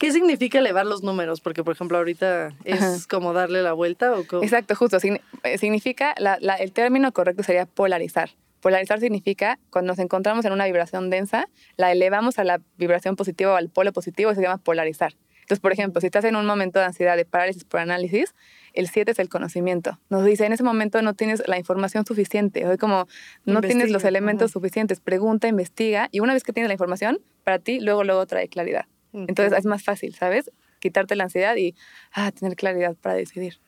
[0.01, 1.41] ¿Qué significa elevar los números?
[1.41, 2.97] Porque, por ejemplo, ahorita es Ajá.
[3.09, 4.99] como darle la vuelta o co- Exacto, justo.
[5.45, 8.31] Eh, significa, la- la- el término correcto sería polarizar.
[8.63, 13.53] Polarizar significa cuando nos encontramos en una vibración densa, la elevamos a la vibración positiva
[13.53, 15.15] o al polo positivo y se llama polarizar.
[15.41, 18.37] Entonces, por ejemplo, si estás en un momento de ansiedad, de parálisis por análisis,
[18.73, 19.99] el 7 es el conocimiento.
[20.11, 23.09] Nos dice, en ese momento no tienes la información suficiente, o como
[23.45, 27.59] no tienes los elementos suficientes, pregunta, investiga, y una vez que tienes la información, para
[27.59, 28.87] ti, luego, luego trae claridad.
[29.13, 30.53] Entonces es más fácil, ¿sabes?
[30.79, 31.75] Quitarte la ansiedad y
[32.13, 33.59] ah, tener claridad para decidir.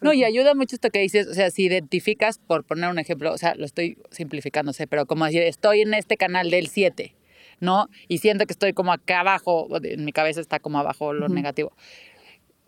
[0.00, 3.32] No, y ayuda mucho esto que dices, o sea, si identificas, por poner un ejemplo,
[3.32, 7.14] o sea, lo estoy simplificándose, pero como decir, estoy en este canal del 7,
[7.60, 7.88] ¿no?
[8.08, 11.72] Y siento que estoy como acá abajo, en mi cabeza está como abajo lo negativo.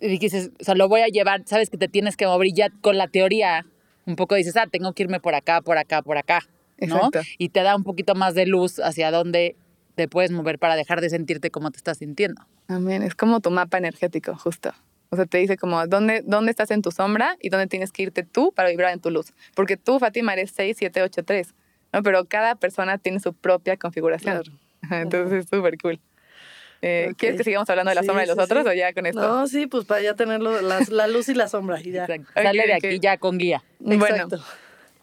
[0.01, 2.53] Y dices, o sea, lo voy a llevar, sabes que te tienes que mover y
[2.53, 3.67] ya con la teoría,
[4.05, 6.41] un poco dices, ah, tengo que irme por acá, por acá, por acá,
[6.81, 6.97] ¿no?
[6.97, 7.21] Exacto.
[7.39, 9.57] Y te da un poquito más de luz hacia dónde
[9.95, 12.43] te puedes mover para dejar de sentirte como te estás sintiendo.
[12.69, 13.03] Amén.
[13.03, 14.73] Es como tu mapa energético, justo.
[15.11, 18.03] O sea, te dice como dónde, dónde estás en tu sombra y dónde tienes que
[18.03, 19.33] irte tú para vibrar en tu luz.
[19.55, 21.55] Porque tú, Fátima, eres 6, 7, 8, 3.
[21.93, 22.03] ¿no?
[22.03, 24.43] Pero cada persona tiene su propia configuración.
[24.43, 24.59] Claro.
[25.03, 26.01] Entonces es súper cool.
[26.83, 27.17] Eh, Ok.
[27.19, 28.69] ¿Quieres que sigamos hablando de la Sí, sombra de los sí, otros sí.
[28.69, 29.21] o ya con esto?
[29.21, 32.03] No, sí, pues para ya tenerlo, las- la luz y la sombra y ya.
[32.05, 32.29] Exacto.
[32.37, 32.85] Ok, Sale de ok.
[32.85, 33.63] aquí ya con guía.
[33.79, 34.41] Bueno, Exacto.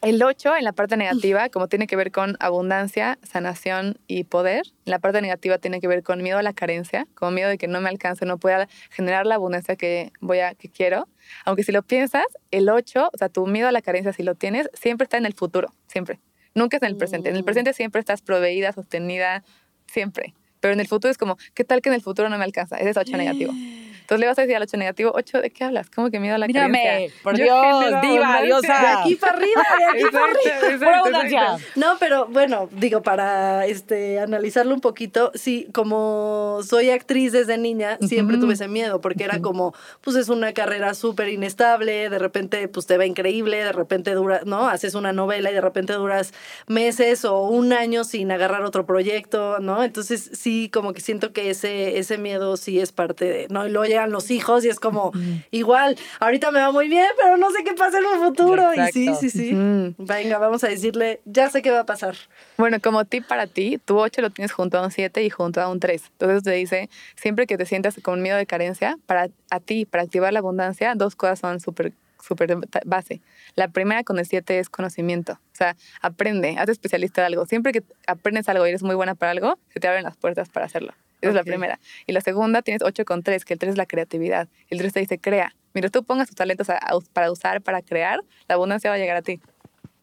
[0.04, 4.64] El 8 en la parte negativa, como tiene que ver con abundancia, sanación y poder,
[4.86, 7.58] en la parte negativa tiene que ver con miedo a la carencia, con miedo de
[7.58, 11.08] que no me alcance, no pueda generar la abundancia que voy a que quiero.
[11.46, 14.36] Aunque si lo piensas, el 8, o sea, tu miedo a la carencia si lo
[14.36, 16.20] tienes, siempre está en el futuro, siempre.
[16.54, 17.30] Nunca es en el presente.
[17.30, 17.46] En el Mm.
[17.46, 19.44] presente siempre estás proveída, sostenida,
[19.88, 20.34] siempre.
[20.60, 22.76] Pero en el futuro es como, ¿qué tal que en el futuro no me alcanza?
[22.78, 23.54] Ese es 8 negativo.
[24.04, 25.90] Entonces le vas a decir al 8 negativo, 8, ¿de qué hablas?
[25.90, 27.20] ¿Cómo que miedo a la Mírame, carencia?
[27.24, 28.80] por Yo Dios, diva, diosa.
[28.82, 30.70] De aquí para arriba, de aquí para arriba.
[30.74, 31.64] Exacto, exacto.
[31.76, 37.98] No, pero bueno, digo, para este analizarlo un poquito, sí, como soy actriz desde niña,
[38.02, 42.68] siempre tuve ese miedo, porque era como, pues es una carrera súper inestable, de repente
[42.68, 44.68] pues te va increíble, de repente dura, ¿no?
[44.68, 46.34] Haces una novela y de repente duras
[46.68, 49.84] meses o un año sin agarrar otro proyecto, ¿no?
[49.84, 53.66] Entonces sí, como que siento que ese, ese miedo sí es parte de, ¿no?
[53.66, 55.12] Y luego llegan los hijos y es como,
[55.52, 58.74] igual, ahorita me va muy bien, pero no sé qué pasa en un futuro.
[58.74, 59.20] Y sí, Exacto.
[59.22, 59.54] sí, sí.
[59.54, 59.96] Ujú.
[59.98, 62.16] Venga, vamos a decirle, ya sé qué va a pasar.
[62.58, 65.62] Bueno, como tip para ti, tu 8 lo tienes junto a un 7 y junto
[65.62, 66.04] a un 3.
[66.12, 70.04] Entonces te dice, siempre que te sientas con miedo de carencia, para a ti, para
[70.04, 73.22] activar la abundancia, dos cosas son súper súper base.
[73.56, 75.34] La primera con el 7 es conocimiento.
[75.34, 77.46] O sea, aprende, haz especialista de algo.
[77.46, 80.50] Siempre que aprendes algo y eres muy buena para algo, se te abren las puertas
[80.50, 80.94] para hacerlo.
[81.24, 81.80] Esa es la primera.
[82.06, 84.48] Y la segunda tienes 8 con 3, que el 3 es la creatividad.
[84.70, 85.56] El 3 te dice, crea.
[85.74, 89.00] Mientras tú pongas tus talentos a- a para usar, para crear, la abundancia va a
[89.00, 89.40] llegar a ti.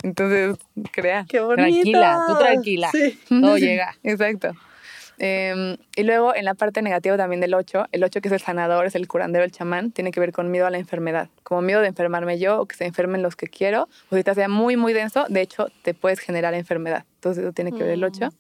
[0.03, 0.57] Entonces,
[0.93, 1.27] crea.
[1.29, 1.63] Qué bonito.
[1.69, 2.89] Tranquila, tú tranquila.
[2.93, 3.19] Sí.
[3.29, 3.95] Todo llega.
[4.03, 4.53] Exacto.
[5.23, 8.41] Em, y luego en la parte negativa también del 8, el 8 que es el
[8.41, 11.29] sanador, es el curandero, el chamán, tiene que ver con miedo a la enfermedad.
[11.43, 13.87] Como miedo de enfermarme yo o que se enfermen los que quiero.
[14.09, 17.05] O si te sea muy, muy denso, de hecho, te puedes generar enfermedad.
[17.17, 18.31] Entonces eso tiene que ver el 8.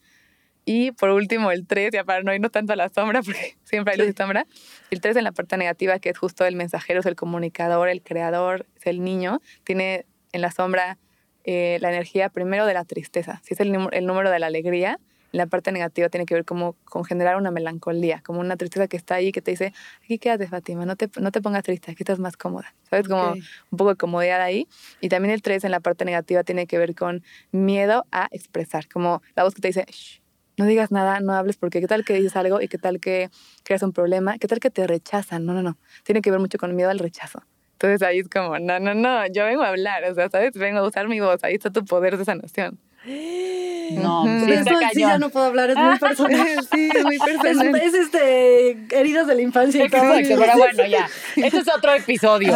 [0.73, 3.93] Y por último, el 3, ya para no irnos tanto a la sombra, porque siempre
[3.95, 4.47] hay luz y sombra.
[4.91, 8.03] El 3 en la parte negativa, que es justo el mensajero, es el comunicador, el
[8.03, 10.97] creador, es el niño, tiene en la sombra
[11.43, 13.41] eh, la energía primero de la tristeza.
[13.45, 15.01] Si es el, número- el número de la alegría,
[15.33, 18.87] en la parte negativa tiene que ver como con generar una melancolía, como una tristeza
[18.87, 19.73] que está ahí que te dice,
[20.05, 22.75] aquí quédate Fátima, no te, no te pongas triste, aquí estás más cómoda.
[22.89, 23.09] ¿Sabes?
[23.09, 23.39] Como Ok.
[23.71, 24.69] un poco de comodidad ahí.
[25.01, 28.89] Y también el 3 en la parte negativa tiene que ver con miedo a expresar,
[28.89, 30.21] como la voz que te dice, "Shh,
[30.61, 33.31] no digas nada, no hables, porque qué tal que dices algo y qué tal que
[33.65, 35.47] creas un problema, qué tal que te rechazan.
[35.47, 35.79] No, no, no.
[36.05, 37.43] Tiene que ver mucho con miedo al rechazo.
[37.73, 40.53] Entonces ahí es como, no, no, no, yo vengo a hablar, o sea, ¿sabes?
[40.53, 42.79] Vengo a usar mi voz, ahí está tu poder de sanación.
[43.05, 44.45] No, Ujú.
[44.47, 45.21] sí Eso sí ya cañón.
[45.21, 46.47] no puedo hablar, es muy personal.
[46.73, 47.75] sí, es muy personal.
[47.77, 50.15] es, este heridas de la infancia todo.
[50.15, 51.09] Exacto, pero bueno, ya.
[51.37, 52.55] Este es otro episodio.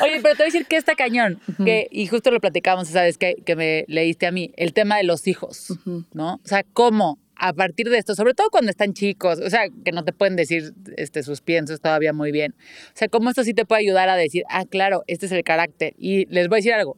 [0.00, 1.40] Oye, pero te voy a decir que está cañón.
[1.64, 3.16] que, y justo lo platicamos, ¿sabes?
[3.18, 4.52] Que, que me leíste a mí.
[4.56, 5.68] El tema de los hijos,
[6.12, 6.34] ¿no?
[6.34, 9.90] O sea, cómo a partir de esto, sobre todo cuando están chicos, o sea, que
[9.90, 12.54] no te pueden decir este, sus piensos todavía muy bien.
[12.88, 15.42] O sea, cómo esto sí te puede ayudar a decir, ah, claro, este es el
[15.42, 15.94] carácter.
[15.98, 16.96] Y les voy a decir algo.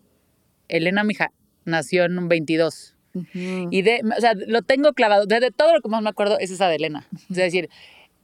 [0.69, 1.31] Elena, mija,
[1.65, 2.97] nació en un 22.
[3.35, 5.27] Y de, o sea, lo tengo clavado.
[5.27, 7.07] Desde todo lo que más me acuerdo es esa de Elena.
[7.31, 7.71] Es decir,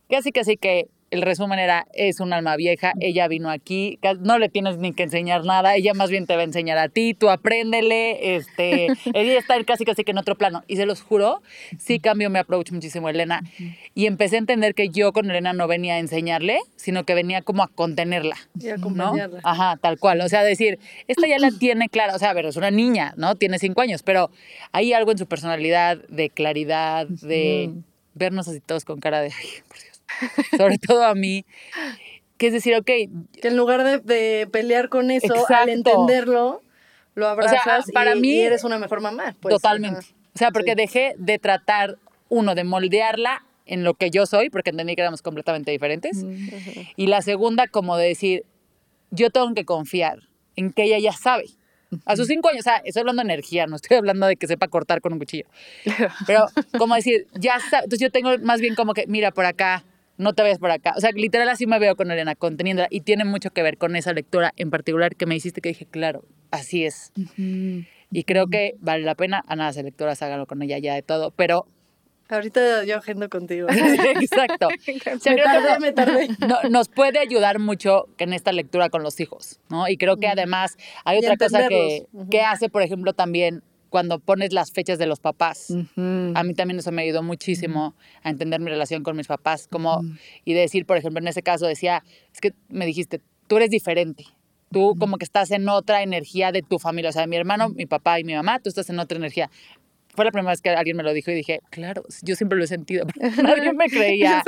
[0.08, 4.48] casi casi que el resumen era, es un alma vieja, ella vino aquí, no le
[4.48, 7.30] tienes ni que enseñar nada, ella más bien te va a enseñar a ti, tú
[7.30, 10.62] apréndele, este, ella está casi casi que en otro plano.
[10.68, 11.42] Y se los juro,
[11.78, 13.42] sí cambió mi approach muchísimo, Elena.
[13.94, 17.42] Y empecé a entender que yo con Elena no venía a enseñarle, sino que venía
[17.42, 18.36] como a contenerla.
[18.58, 19.40] Y acompañarla.
[19.42, 20.20] Ajá, tal cual.
[20.20, 23.14] O sea, decir, esta ya la tiene clara, o sea, a ver, es una niña,
[23.16, 23.34] ¿no?
[23.34, 24.30] Tiene cinco años, pero
[24.72, 27.70] hay algo en su personalidad de claridad, de
[28.14, 29.89] vernos así todos con cara de, ay, por Dios
[30.56, 31.44] sobre todo a mí,
[32.38, 32.86] que es decir, ok.
[32.86, 36.62] Que en lugar de, pelear con eso, al entenderlo,
[37.14, 39.36] lo abrazas para y, mí, eres una mejor mamá.
[39.40, 40.06] Pues, totalmente.
[40.34, 44.70] O sea, porque dejé de tratar, uno, de moldearla en lo que yo soy, porque
[44.70, 46.24] entendí que éramos completamente diferentes.
[46.96, 48.44] Y la segunda, como de decir,
[49.10, 50.20] yo tengo que confiar
[50.56, 51.44] en que ella ya sabe.
[52.04, 54.46] A sus cinco años, o sea, estoy hablando de energía, no estoy hablando de que
[54.46, 55.46] sepa cortar con un cuchillo.
[56.26, 56.46] Pero,
[56.78, 57.84] como decir, ya sabe.
[57.84, 59.84] Entonces, yo tengo más bien como que, mira, por acá,
[60.20, 60.94] no te vayas por acá.
[60.96, 62.88] O sea, literal así me veo con Elena, conteniéndola.
[62.90, 65.86] Y tiene mucho que ver con esa lectura en particular que me hiciste que dije,
[65.86, 67.12] claro, así es.
[67.36, 69.42] Y creo que vale la pena.
[69.46, 71.30] A nada, lectoras, háganlo con ella ya de todo.
[71.32, 71.66] Pero
[72.30, 73.66] Ahorita yo agendo contigo.
[74.20, 74.68] Exacto.
[74.86, 76.28] me tardé, me tardé.
[76.70, 79.88] nos puede ayudar mucho en esta lectura con los hijos, ¿no?
[79.88, 84.52] Y creo que además hay otra cosa que, que hace, por ejemplo, también cuando pones
[84.52, 85.74] las fechas de los papás.
[85.96, 90.02] A mí también eso me ayudó muchísimo a entender mi relación con mis papás, como,
[90.44, 94.24] y decir, por ejemplo, en ese caso decía, es que me dijiste, tú eres diferente.
[94.72, 97.86] Tú como que estás en otra energía de tu familia, o sea, mi hermano, mi
[97.86, 99.50] papá y mi mamá, tú estás en otra energía.
[100.14, 102.64] Fue la primera vez que alguien me lo dijo y dije, claro, yo siempre lo
[102.64, 103.06] he sentido,
[103.42, 104.44] nadie me creía.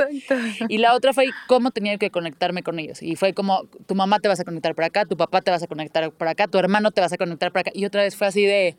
[0.69, 3.03] Y la otra fue cómo tenía que conectarme con ellos.
[3.03, 5.63] Y fue como, tu mamá te vas a conectar por acá, tu papá te vas
[5.63, 7.71] a conectar por acá, tu hermano te vas a conectar por acá.
[7.73, 8.77] Y otra vez fue así de,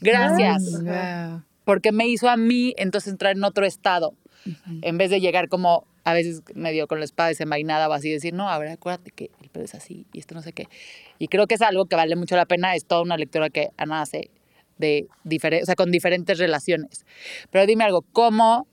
[0.00, 0.62] Gracias.
[1.64, 4.14] Porque me hizo a mí entonces entrar en otro estado.
[4.82, 8.34] En vez de llegar como a veces medio con la espada desenvainada o así, decir,
[8.34, 10.66] no, a ver, acuérdate que el pedo es así y esto no sé qué.
[11.18, 13.70] Y creo que es algo que vale mucho la pena, es toda una lectura que
[13.76, 14.30] Ana hace
[14.78, 17.06] de o sea, con diferentes relaciones.
[17.50, 18.66] Pero dime algo, ¿cómo,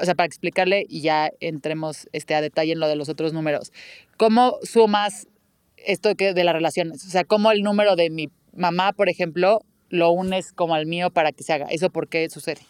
[0.00, 3.32] o sea, para explicarle y ya entremos este, a detalle en lo de los otros
[3.32, 3.72] números,
[4.16, 5.28] ¿cómo sumas
[5.76, 7.04] esto que de las relaciones?
[7.04, 11.10] O sea, ¿cómo el número de mi mamá, por ejemplo, lo unes como al mío
[11.10, 11.66] para que se haga.
[11.66, 12.62] ¿Eso por qué sucede?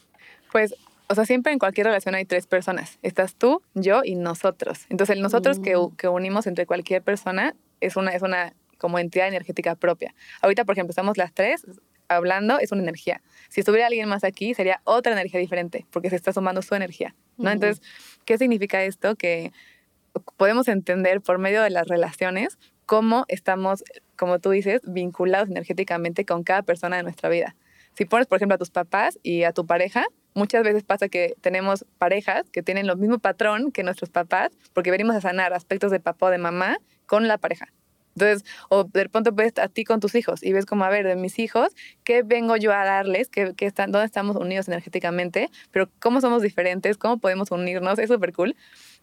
[0.50, 0.74] Pues,
[1.09, 2.98] o sea, siempre en cualquier relación hay tres personas.
[3.02, 4.87] Estás tú, yo y nosotros.
[4.88, 5.96] Entonces, el nosotros que, mm.
[5.96, 10.14] que, unimos entre cualquier persona es una, es una como entidad energética propia.
[10.40, 11.64] Ahorita, por ejemplo, estamos las tres
[12.09, 13.22] hablando, es una energía.
[13.48, 17.14] Si estuviera alguien más aquí, sería otra energía diferente, porque se está sumando su energía,
[17.37, 17.50] ¿no?
[17.50, 17.83] Entonces,
[18.24, 19.14] ¿qué significa esto?
[19.14, 19.52] Que
[20.37, 22.59] podemos entender por medio de las relaciones
[22.90, 23.85] cómo estamos,
[24.16, 27.55] como tú dices, vinculados energéticamente con cada persona de nuestra vida.
[27.94, 31.37] Si pones, por ejemplo, a tus papás y a tu pareja, muchas veces pasa que
[31.40, 35.92] tenemos parejas que tienen el mismo patrón que nuestros papás, porque venimos a sanar aspectos
[35.92, 37.68] de papá o de mamá con la pareja.
[38.16, 41.07] Entonces, o de pronto ves a ti con tus hijos y ves como, a ver,
[41.07, 43.29] de mis hijos, ¿qué vengo yo a darles?
[43.29, 45.48] ¿Qué, qué están, ¿Dónde estamos unidos energéticamente?
[45.70, 48.57] Pero cómo somos diferentes, cómo podemos unirnos, es súper cool.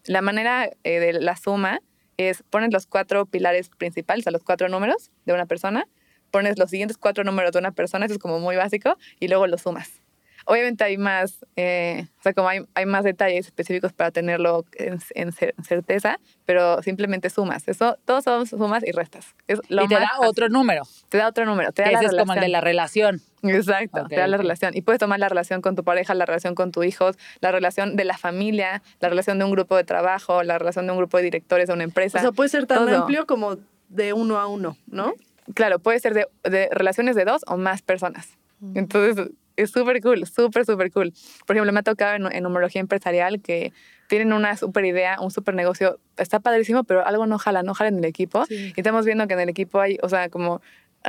[0.04, 1.80] La manera eh, de la suma
[2.18, 5.88] es pones los cuatro pilares principales, o los cuatro números de una persona,
[6.30, 9.46] pones los siguientes cuatro números de una persona, eso es como muy básico, y luego
[9.46, 10.02] los sumas.
[10.44, 15.32] Obviamente hay más, eh, o sea, como hay, hay, más detalles específicos para tenerlo en,
[15.62, 17.68] certeza, pero simplemente sumas.
[17.68, 19.34] Eso, todos son sumas y restas.
[19.46, 20.84] Es lo y te da otro número.
[21.10, 21.72] Te da otro número.
[21.72, 23.20] Te da ese es como el de la relación.
[23.42, 24.76] Exacto, te da la relación.
[24.76, 27.96] Y puedes tomar la relación con tu pareja, la relación con tus hijos, la relación
[27.96, 31.16] de la familia, la relación de un grupo de trabajo, la relación de un grupo
[31.16, 32.18] de directores de una empresa.
[32.18, 33.56] O sea, puede ser tan amplio como
[33.88, 35.14] de uno a uno, ¿no?
[35.54, 38.36] Claro, puede ser de, de relaciones de dos o más personas.
[38.74, 41.12] Entonces, es súper cool, súper, súper cool.
[41.46, 43.72] Por ejemplo, me ha tocado en, en numerología empresarial que
[44.08, 47.88] tienen una súper idea, un súper negocio, está padrísimo, pero algo no jala, no jala
[47.88, 48.44] en el equipo.
[48.48, 50.60] Y estamos viendo que en el equipo hay, o sea, como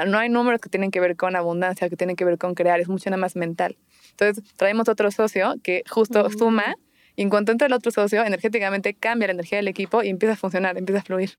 [0.08, 2.80] no hay números que tienen que ver con abundancia, que tienen que ver con crear,
[2.80, 3.78] es mucho nada más mental.
[4.12, 6.38] Entonces, traemos otro socio que justo mm.
[6.38, 6.76] suma
[7.16, 10.34] y en cuanto entra el otro socio, energéticamente cambia la energía del equipo y empieza
[10.34, 11.32] a funcionar, empieza a fluir.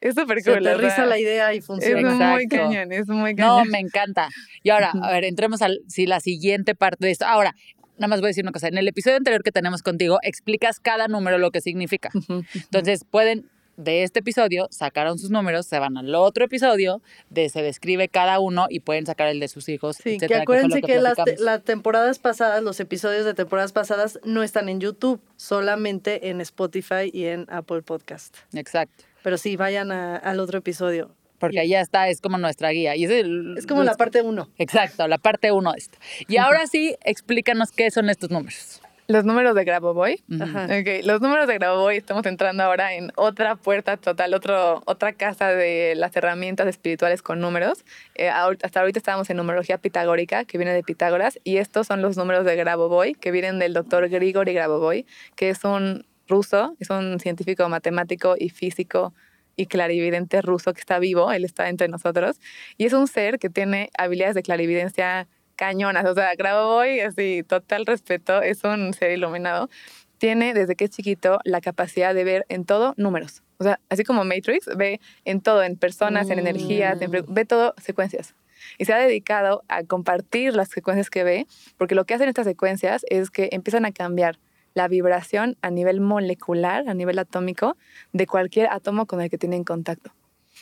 [0.00, 0.62] Es súper cool.
[0.62, 1.98] Se aterriza la idea y funciona.
[2.00, 3.64] Es muy cañón, es muy cañón.
[3.64, 4.28] No, me encanta.
[4.62, 7.26] Y ahora, a ver, entremos a si la siguiente parte de esto.
[7.26, 7.54] Ahora,
[7.96, 8.68] nada más voy a decir una cosa.
[8.68, 12.10] En el episodio anterior que tenemos contigo, explicas cada número lo que significa.
[12.54, 17.62] Entonces, pueden de este episodio sacaron sus números, se van al otro episodio, de se
[17.62, 19.96] describe cada uno y pueden sacar el de sus hijos.
[19.96, 23.72] Sí, etcétera, que acuérdense lo que, las, te- las temporadas pasadas, los episodios de temporadas
[23.72, 28.36] pasadas no están en YouTube, solamente en Spotify y en Apple Podcast.
[28.52, 29.04] Exacto.
[29.22, 31.14] Pero sí, vayan a- al otro episodio.
[31.38, 32.96] Porque ahí ya está, es como nuestra guía.
[32.96, 34.50] Y es, el- Es como la parte uno.
[34.58, 35.96] Exacto, la parte uno de esto.
[36.26, 38.80] Y ahora sí, explícanos qué son estos números.
[39.10, 40.22] Los números de Grabovoi.
[40.30, 40.42] Ujú.
[40.42, 40.64] Ajá.
[40.66, 45.48] Ok, los números de Grabovoi, estamos entrando ahora en otra puerta total, otro, otra casa
[45.48, 47.86] de las herramientas espirituales con números.
[48.16, 52.18] Eh, hasta ahorita estábamos en numerología pitagórica, que viene de Pitágoras, y estos son los
[52.18, 57.18] números de Grabovoi, que vienen del doctor Grigori Grabovoi, que es un ruso, es un
[57.18, 59.14] científico matemático y físico
[59.56, 62.40] y clarividente ruso que está vivo, él está entre nosotros,
[62.76, 65.26] y es un ser que tiene habilidades de clarividencia
[65.58, 69.68] cañonas, o sea, Grabovoi, así, total respeto, es un ser iluminado,
[70.16, 73.42] tiene desde que es chiquito la capacidad de ver en todo números.
[73.58, 77.44] O sea, así como Matrix, ve en todo, en personas, en energías, en pre- ve
[77.44, 78.34] todo secuencias.
[78.78, 82.46] Y se ha dedicado a compartir las secuencias que ve, porque lo que hacen estas
[82.46, 84.38] secuencias es que empiezan a cambiar
[84.74, 87.76] la vibración a nivel molecular, a nivel atómico,
[88.12, 90.12] de cualquier átomo con el que tienen contacto.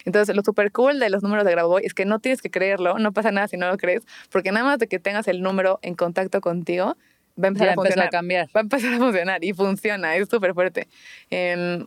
[0.05, 2.99] Entonces, lo super cool de los números de Grabovoi es que no tienes que creerlo,
[2.99, 5.79] no pasa nada si no lo crees, porque nada más de que tengas el número
[5.83, 6.97] en contacto contigo,
[7.39, 8.47] va a empezar Ya a funcionar a cambiar.
[8.57, 10.89] va a empezar a funcionar y funciona, es súper fuerte.
[11.31, 11.85] Em,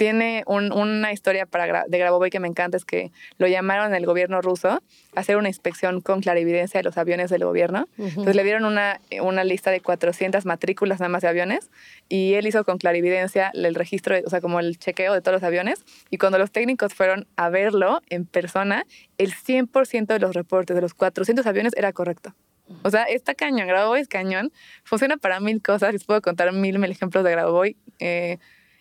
[0.00, 4.06] tiene un- una historia para de Grabovoi que me encanta, es que lo llamaron el
[4.06, 4.80] gobierno ruso a
[5.14, 7.86] hacer una inspección con clarividencia de los aviones del gobierno.
[7.98, 11.70] Entonces le dieron una, una lista de 400 matrículas nada más de aviones
[12.08, 15.42] y él hizo con clarividencia el registro, o sea, como el chequeo de todos los
[15.42, 15.84] aviones.
[16.08, 18.86] Y cuando los técnicos fueron a verlo en persona,
[19.18, 22.34] el 100% de los reportes de los 400 aviones era correcto.
[22.84, 24.50] O sea, está cañón, Grabovoi es cañón.
[24.84, 25.92] Funciona para mil cosas.
[25.92, 27.76] Les puedo contar mil, mil ejemplos de Grabovoi.
[27.98, 28.38] Eh,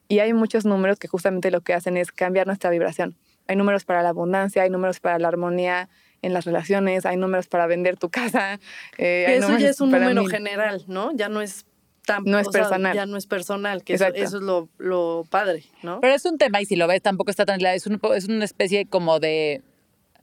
[0.09, 3.15] y hay muchos números que justamente lo que hacen es cambiar nuestra vibración.
[3.47, 5.87] Hay números para la abundancia, hay números para la armonía
[6.21, 8.59] en las relaciones, hay números para vender tu casa.
[8.97, 10.29] eh, hay eso ya es un número mil.
[10.29, 11.11] general, ¿no?
[11.15, 11.65] Ya no es
[12.05, 12.95] tan No es sea, personal.
[12.95, 14.23] ya no es personal, que eso, Exacto.
[14.23, 15.99] eso es lo, lo padre, ¿no?
[16.01, 17.63] Pero es un tema, y si lo ves, tampoco está tan...
[17.65, 19.61] Es, un- es una especie como de...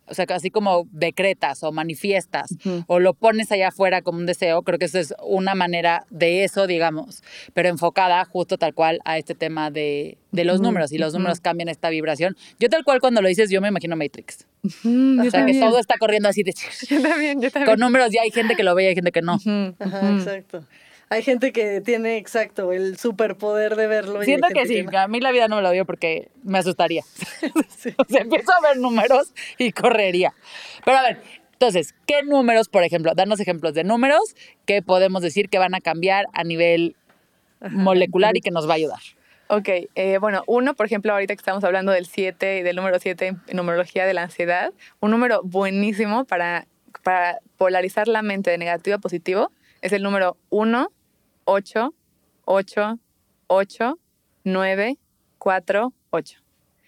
[0.08, 2.84] O sea, así como decretas o manifiestas Ujú.
[2.86, 6.44] o lo pones allá afuera como un deseo, creo que eso es una manera de
[6.44, 7.22] eso, digamos,
[7.54, 11.12] pero enfocada justo tal cual a este tema de, de los Ujú, números y los
[11.12, 12.36] números cambian esta vibración.
[12.60, 14.46] Yo tal cual cuando lo dices, yo me imagino Matrix.
[14.82, 15.60] Mm, yo O sea, que también.
[15.60, 16.52] todo está corriendo así de...
[16.88, 17.70] Yo también, yo también.
[17.72, 19.38] Con números ya hay gente que lo ve y hay gente que no.
[19.78, 20.64] Ajá, exacto.
[21.08, 24.22] Hay gente que tiene exacto el superpoder de verlo.
[24.22, 24.98] y Siento que sí, no.
[24.98, 27.02] a mí la vida no me lo dio porque me asustaría.
[27.98, 30.34] o sea, empiezo a ver números y correría.
[30.84, 33.12] Pero a ver, entonces, ¿qué números, por ejemplo?
[33.14, 34.34] Danos ejemplos de números
[34.66, 36.96] que podemos decir que van a cambiar a nivel
[37.70, 39.00] molecular y que nos va a ayudar.
[39.48, 42.98] Ok, eh, bueno, uno, por ejemplo, ahorita que estamos hablando del 7 y del número
[42.98, 46.66] 7 en numerología de la ansiedad, un número buenísimo para,
[47.04, 50.90] para polarizar la mente de negativo a positivo es el número 1,
[51.46, 51.94] 8,
[52.44, 52.98] 8,
[53.46, 53.98] 8,
[54.44, 54.98] 9,
[55.38, 56.38] 4, 8.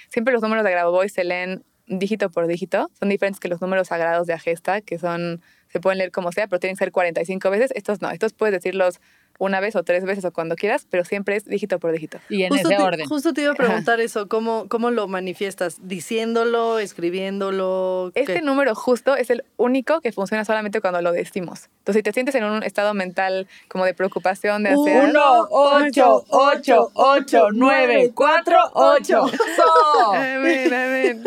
[0.09, 3.89] Siempre los números de Grabovoi se leen dígito por dígito, son diferentes que los números
[3.89, 7.51] sagrados de Agesta, que son, se pueden leer como sea, pero tienen que ser 45
[7.51, 7.71] veces.
[7.75, 9.01] Estos no, estos puedes decirlos
[9.39, 12.19] una vez o tres veces o cuando quieras, pero siempre es dígito por dígito.
[12.29, 13.07] Y en Justo ese te, orden.
[13.09, 15.79] justo te iba a preguntar eso, ¿cómo, ¿cómo lo manifiestas?
[15.83, 18.11] ¿Diciéndolo, escribiéndolo?
[18.15, 18.43] Este ¿Qué?
[18.43, 21.69] número justo es el único que funciona solamente cuando lo decimos.
[21.79, 26.25] Entonces, si te sientes en un estado mental como de preocupación, de ansiedad, Uno, ocho,
[26.29, 29.29] ocho, ocho, nueve, cuatro, ocho.
[29.29, 30.15] ¡So!
[30.15, 31.25] Amén, amén.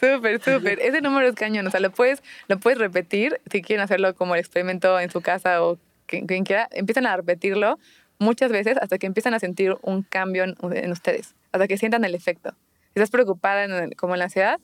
[0.00, 0.80] Súper, súper.
[0.80, 1.66] Ese número es cañón.
[1.66, 5.20] O sea, lo puedes, lo puedes repetir si quieren hacerlo como el experimento en su
[5.20, 5.78] casa o
[6.12, 6.68] quien, quien quiera.
[6.72, 7.78] Empiezan a repetirlo
[8.18, 12.04] muchas veces hasta que empiezan a sentir un cambio en, en ustedes, hasta que sientan
[12.04, 12.50] el efecto.
[12.50, 14.58] Si estás preocupada en el- como en la ansiedad,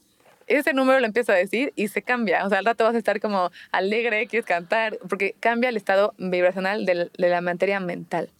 [0.47, 2.45] ese número lo empiezo a decir y se cambia.
[2.47, 6.15] O sea, al rato vas a estar como alegre, quieres cantar, porque cambia el estado
[6.19, 8.31] vibracional del- de la materia mental.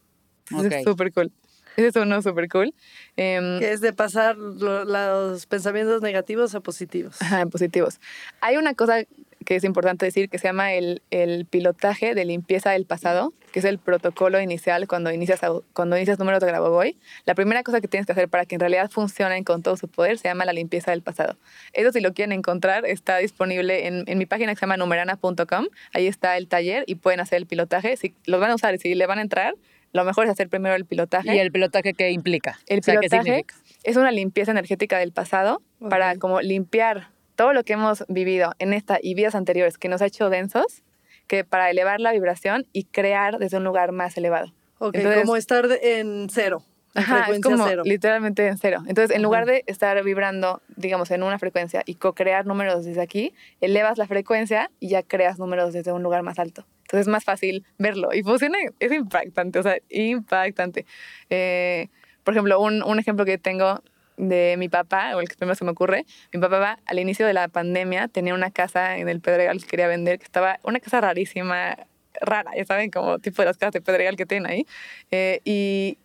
[0.51, 0.71] Eso Ok.
[0.71, 1.31] Es súper cool.
[1.75, 2.73] Ese es uno súper cool.
[3.15, 7.21] Que es de pasar lo- los pensamientos negativos a positivos.
[7.21, 7.99] Ajá, positivos.
[8.41, 9.03] Hay una cosa
[9.49, 13.57] que es importante decir que se llama el, el pilotaje de limpieza del pasado, que
[13.57, 15.41] es el protocolo inicial cuando inicias,
[15.73, 16.99] cuando inicias números de Grabovoi.
[17.25, 19.87] La primera cosa que tienes que hacer para que en realidad funcionen con todo su
[19.87, 21.35] poder se llama la limpieza del pasado.
[21.73, 25.65] Eso si lo quieren encontrar está disponible en, en mi página que se llama numerana.com.
[25.95, 27.97] Ahí está el taller y pueden hacer el pilotaje.
[27.97, 29.55] Si los van a usar y si le van a entrar,
[29.93, 31.35] lo mejor es hacer primero el pilotaje.
[31.35, 32.59] ¿Y el pilotaje qué implica?
[32.67, 33.55] El O sea, ¿qué pilotaje significa?
[33.83, 37.09] es una limpieza energética del pasado para como limpiar
[37.39, 40.83] todo lo que hemos vivido en esta y vidas anteriores que nos ha hecho densos,
[41.25, 44.51] que para elevar la vibración y crear desde un lugar más elevado.
[44.77, 46.61] Ok, Entonces- como estar en cero.
[46.95, 47.83] En Ajá, es frecuencia como cero.
[47.85, 48.83] literalmente en cero.
[48.87, 53.33] Entonces, en lugar de estar vibrando, digamos, en una frecuencia y co-crear números desde aquí,
[53.61, 56.65] elevas la frecuencia y ya creas números desde un lugar más alto.
[56.81, 58.09] Entonces, es más fácil verlo.
[58.13, 60.85] Y funciona, es impactante, o sea, impactante.
[61.29, 61.87] Eh,
[62.25, 63.81] por ejemplo, un, un ejemplo que tengo
[64.19, 67.33] de mi papá, o el que primero se me ocurre, mi papá al inicio de
[67.33, 71.01] la pandemia tenía una casa en el Pedregal que quería vender, que estaba una casa
[71.01, 71.77] rarísima,
[72.21, 74.67] rara, ya saben, como tipo de las casas de Pedregal que tienen ahí.
[75.11, 75.97] Eh, y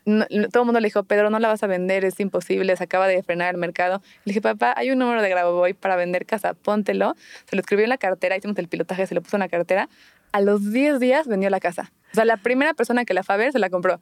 [0.53, 3.09] todo el mundo le dijo, Pedro, no la vas a vender, es imposible, se acaba
[3.09, 4.01] de frenar el mercado.
[4.25, 7.15] Le dije, papá, hay un número de Grabovoi para vender casa, póntelo.
[7.47, 9.89] Se lo escribió en la cartera, hicimos el pilotaje, se lo puso en la cartera.
[10.33, 11.93] A los 10 días vendió la casa.
[12.13, 14.01] O sea, la primera persona que la fue a ver se la compró.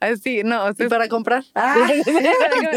[0.00, 1.44] Así, no, o sea, ¿Y para comprar?
[1.54, 1.86] Ah,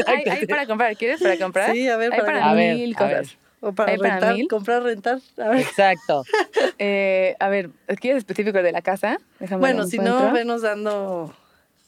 [0.07, 0.95] hay, hay para comprar.
[0.95, 1.71] ¿Quieres para comprar?
[1.73, 2.51] Sí, a ver, Hay para para comprar.
[2.51, 3.17] A ver, mil ver.
[3.17, 3.37] cosas.
[3.59, 4.47] o para ¿Hay para rentar, mil?
[4.47, 5.19] comprar, rentar.
[5.37, 5.59] A ver.
[5.61, 6.23] Exacto.
[6.79, 9.17] Eh, a ver, ¿quieres específico de la casa?
[9.39, 11.33] Déjame Bueno, si no, venos dando...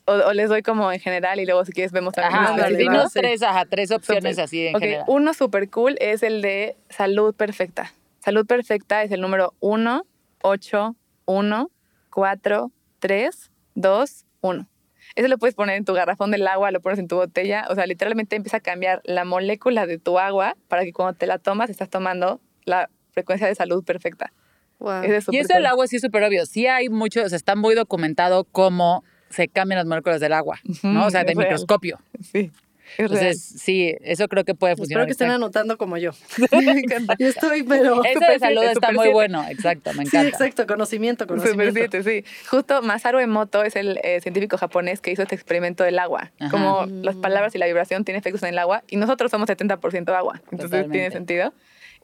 [0.05, 2.33] O, o les doy como en general y luego si quieres vemos también.
[2.41, 5.05] Ajá, ándale, dinos tres, ajá, tres opciones así en Ok, general.
[5.07, 7.93] Uno súper cool es el de salud perfecta.
[8.25, 10.03] Salud perfecta es el número 1,
[10.41, 11.69] 8, 1,
[12.09, 14.68] 4, 3, 2, 1.
[15.15, 17.65] Eso lo puedes poner en tu garrafón del agua, lo pones en tu botella.
[17.69, 21.27] O sea, literalmente empieza a cambiar la molécula de tu agua para que cuando te
[21.27, 24.31] la tomas estás tomando la frecuencia de salud perfecta.
[24.79, 25.03] Wow.
[25.03, 26.45] Ese es Y eso del agua sí es súper obvio.
[26.45, 30.59] Sí hay mucho, o sea, está muy documentado cómo se cambian las moléculas del agua,
[30.83, 31.05] ¿no?
[31.05, 31.37] O sea, de real.
[31.37, 31.99] microscopio.
[32.21, 32.51] Sí.
[32.97, 35.05] Entonces, sí, eso creo que puede Espero funcionar.
[35.05, 36.11] que estén anotando como yo.
[36.51, 37.15] Me encanta.
[37.19, 37.97] Yo estoy, pero...
[37.97, 39.13] Super de salud está super muy siete.
[39.13, 40.29] bueno, exacto, me Sí, encanta.
[40.29, 41.73] exacto, conocimiento, Super conocimiento.
[41.79, 42.25] siete, sí.
[42.49, 46.31] Justo Masaru Emoto es el eh, científico japonés que hizo este experimento del agua.
[46.39, 46.49] Ajá.
[46.51, 50.09] Como las palabras y la vibración tienen efectos en el agua y nosotros somos 70%
[50.15, 50.35] agua.
[50.45, 50.93] Entonces Totalmente.
[50.97, 51.53] tiene sentido.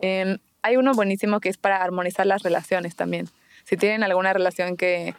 [0.01, 3.27] Eh, hay uno buenísimo que es para armonizar las relaciones también.
[3.65, 5.15] Si tienen alguna relación que,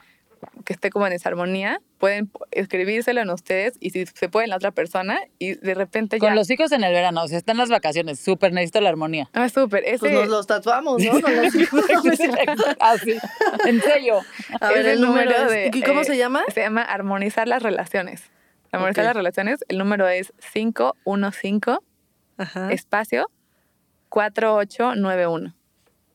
[0.64, 4.56] que esté como en desarmonía, pueden escribírselo en ustedes y si se puede en la
[4.56, 6.20] otra persona y de repente ya...
[6.20, 9.28] Con los hijos en el verano, o sea, están las vacaciones, súper necesito la armonía.
[9.32, 9.84] Ah, súper.
[9.84, 11.20] Ese, Pues nos los tatuamos, ¿no?
[11.20, 11.84] Con los hijos.
[12.80, 13.16] Así,
[13.64, 14.20] en serio.
[14.60, 16.42] A ver, ese el número de, ¿y cómo eh, se llama?
[16.52, 18.22] Se llama armonizar las relaciones.
[18.72, 21.78] Armonizar las relaciones, el número es 515
[22.38, 22.72] Ajá.
[22.72, 23.30] espacio
[24.10, 25.55] 4891.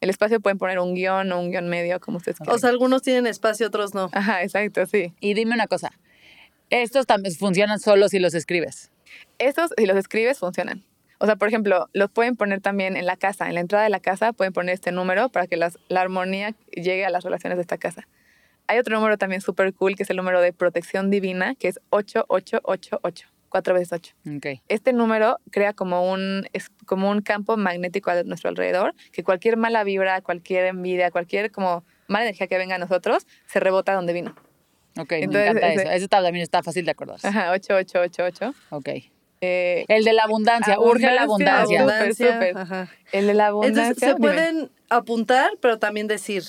[0.02, 2.56] El espacio pueden poner un guion o un guion medio, como ustedes quieran.
[2.56, 4.10] O sea, algunos tienen espacio, otros no.
[4.14, 5.14] Ajá, exacto, sí.
[5.20, 5.92] Y dime una cosa,
[6.70, 8.92] estos también funcionan solo si los escribes.
[9.40, 10.84] Estos, si los escribes, funcionan.
[11.20, 13.48] O sea, por ejemplo, los pueden poner también en la casa.
[13.48, 16.56] En la entrada de la casa pueden poner este número para que las- la armonía
[16.72, 18.08] llegue a las relaciones de esta casa.
[18.68, 21.80] Hay otro número también súper cool, que es el número de protección divina, que es
[21.90, 24.16] 8888, 4 veces 8.
[24.38, 24.46] Ok.
[24.70, 29.58] Este número crea como un, es como un campo magnético a nuestro alrededor, que cualquier
[29.58, 34.14] mala vibra, cualquier envidia, cualquier como mala energía que venga a nosotros, se rebota donde
[34.14, 34.36] vino.
[34.98, 35.92] Ok, Entonces, me encanta ese- eso.
[35.92, 37.28] Ese está- también está fácil de acordarse.
[37.28, 38.54] Ajá, 8888.
[38.72, 38.90] Ok.
[39.44, 41.80] Eh, El de la abundancia, urge la Abundancia.
[41.82, 42.34] abundancia.
[42.34, 42.58] Súper, súper.
[42.62, 42.90] Ajá.
[43.12, 43.82] el de la abundancia.
[43.88, 44.20] Entonces, se dime.
[44.20, 46.44] pueden apuntar, pero también decir.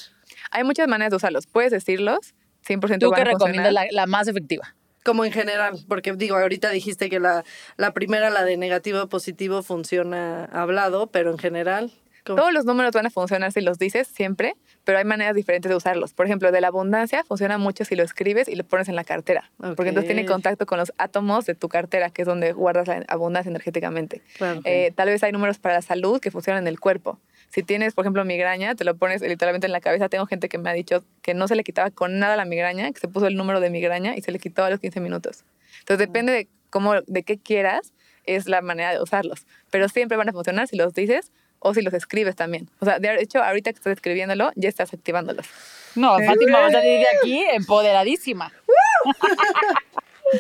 [0.51, 1.47] Hay muchas maneras de usarlos.
[1.47, 2.35] Puedes decirlos,
[2.67, 4.75] 100% ¿Tú a recomiendas la, la más efectiva?
[5.05, 7.45] Como en general, porque digo, ahorita dijiste que la,
[7.77, 11.93] la primera, la de negativo a positivo, funciona hablado, pero en general.
[12.25, 12.37] ¿cómo?
[12.37, 15.75] Todos los números van a funcionar si los dices siempre, pero hay maneras diferentes de
[15.75, 16.13] usarlos.
[16.15, 19.03] Por ejemplo, de la abundancia funciona mucho si lo escribes y lo pones en la
[19.03, 22.87] cartera, porque entonces tiene contacto con los átomos de tu cartera, que es donde guardas
[22.87, 24.23] la abundancia energéticamente.
[24.37, 24.61] Claro.
[24.65, 27.19] Eh, tal vez hay números para la salud que funcionan en el cuerpo.
[27.53, 30.09] Si tienes, por ejemplo, migraña, te lo pones literalmente en la cabeza.
[30.09, 32.91] Tengo gente que me ha dicho que no se le quitaba con nada la migraña,
[32.91, 35.45] que se puso el número de migraña y se le quitó a los 15 minutos.
[35.81, 37.93] Entonces, depende de cómo, de qué quieras,
[38.25, 39.47] es la manera de usarlos.
[39.71, 42.71] Pero siempre van a funcionar si los dices o si los escribes también.
[42.81, 45.47] O sea, de hecho, ahorita que estás escribiéndolo, ya estás activándolos.
[45.95, 48.51] No, Fátima va a salir de aquí empoderadísima.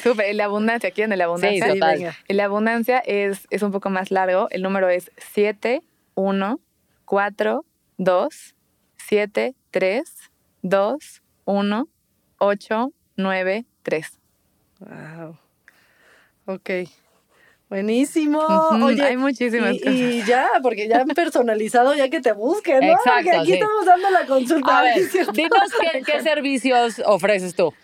[0.02, 1.66] Súper, de abundancia, ¿quieren de abundancia?
[1.66, 2.14] Sí, total.
[2.26, 4.48] de abundancia es, es un poco más largo.
[4.50, 5.82] El número es 7,
[6.14, 6.60] 1,
[7.12, 7.62] 4,
[7.98, 8.54] 2,
[8.96, 10.02] 7, 3,
[10.62, 11.88] 2, 1,
[12.38, 14.06] 8, 9, 3.
[14.80, 15.38] Wow.
[16.46, 16.70] Ok.
[17.68, 18.40] Buenísimo.
[18.82, 22.92] Oye, hay muchísimas y, y ya, porque ya han personalizado, ya que te busquen, ¿no?
[22.92, 23.52] Exacto, porque aquí sí.
[23.52, 24.78] estamos dando la consulta.
[24.78, 24.94] A ver,
[25.34, 27.74] dinos qué, qué servicios ofreces tú.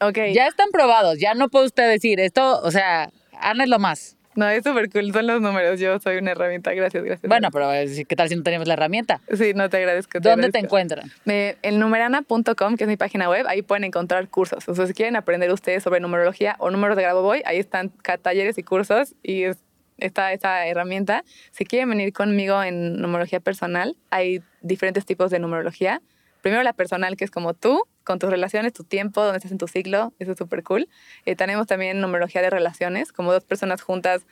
[0.00, 0.18] Ok.
[0.32, 4.17] Ya están probados, ya no puede usted decir esto, o sea, Ana es lo más.
[4.38, 5.12] No, es súper cool.
[5.12, 5.80] Son los números.
[5.80, 6.72] Yo soy una herramienta.
[6.72, 7.28] Gracias, gracias.
[7.28, 9.20] Bueno, pero eh, ¿qué tal si no tenemos la herramienta?
[9.36, 10.20] Sí, no te agradezco.
[10.20, 11.10] te ¿Dónde te encuentran?
[11.26, 14.68] Eh, el numerana.com, que es mi página web, ahí pueden encontrar cursos.
[14.68, 17.90] O sea, si quieren aprender ustedes sobre numerología o números de Grabovoi, ahí están
[18.22, 19.58] talleres y cursos y es-
[19.98, 21.24] está esa herramienta.
[21.50, 26.00] Si quieren venir conmigo en numerología personal, hay diferentes tipos de numerología.
[26.42, 29.58] Primero la personal, que es como tú, con tus relaciones, tu tiempo, dónde estás en
[29.58, 30.88] tu ciclo, eso es súper cool.
[31.26, 34.22] Eh, tenemos también numerología de relaciones, como dos personas juntas,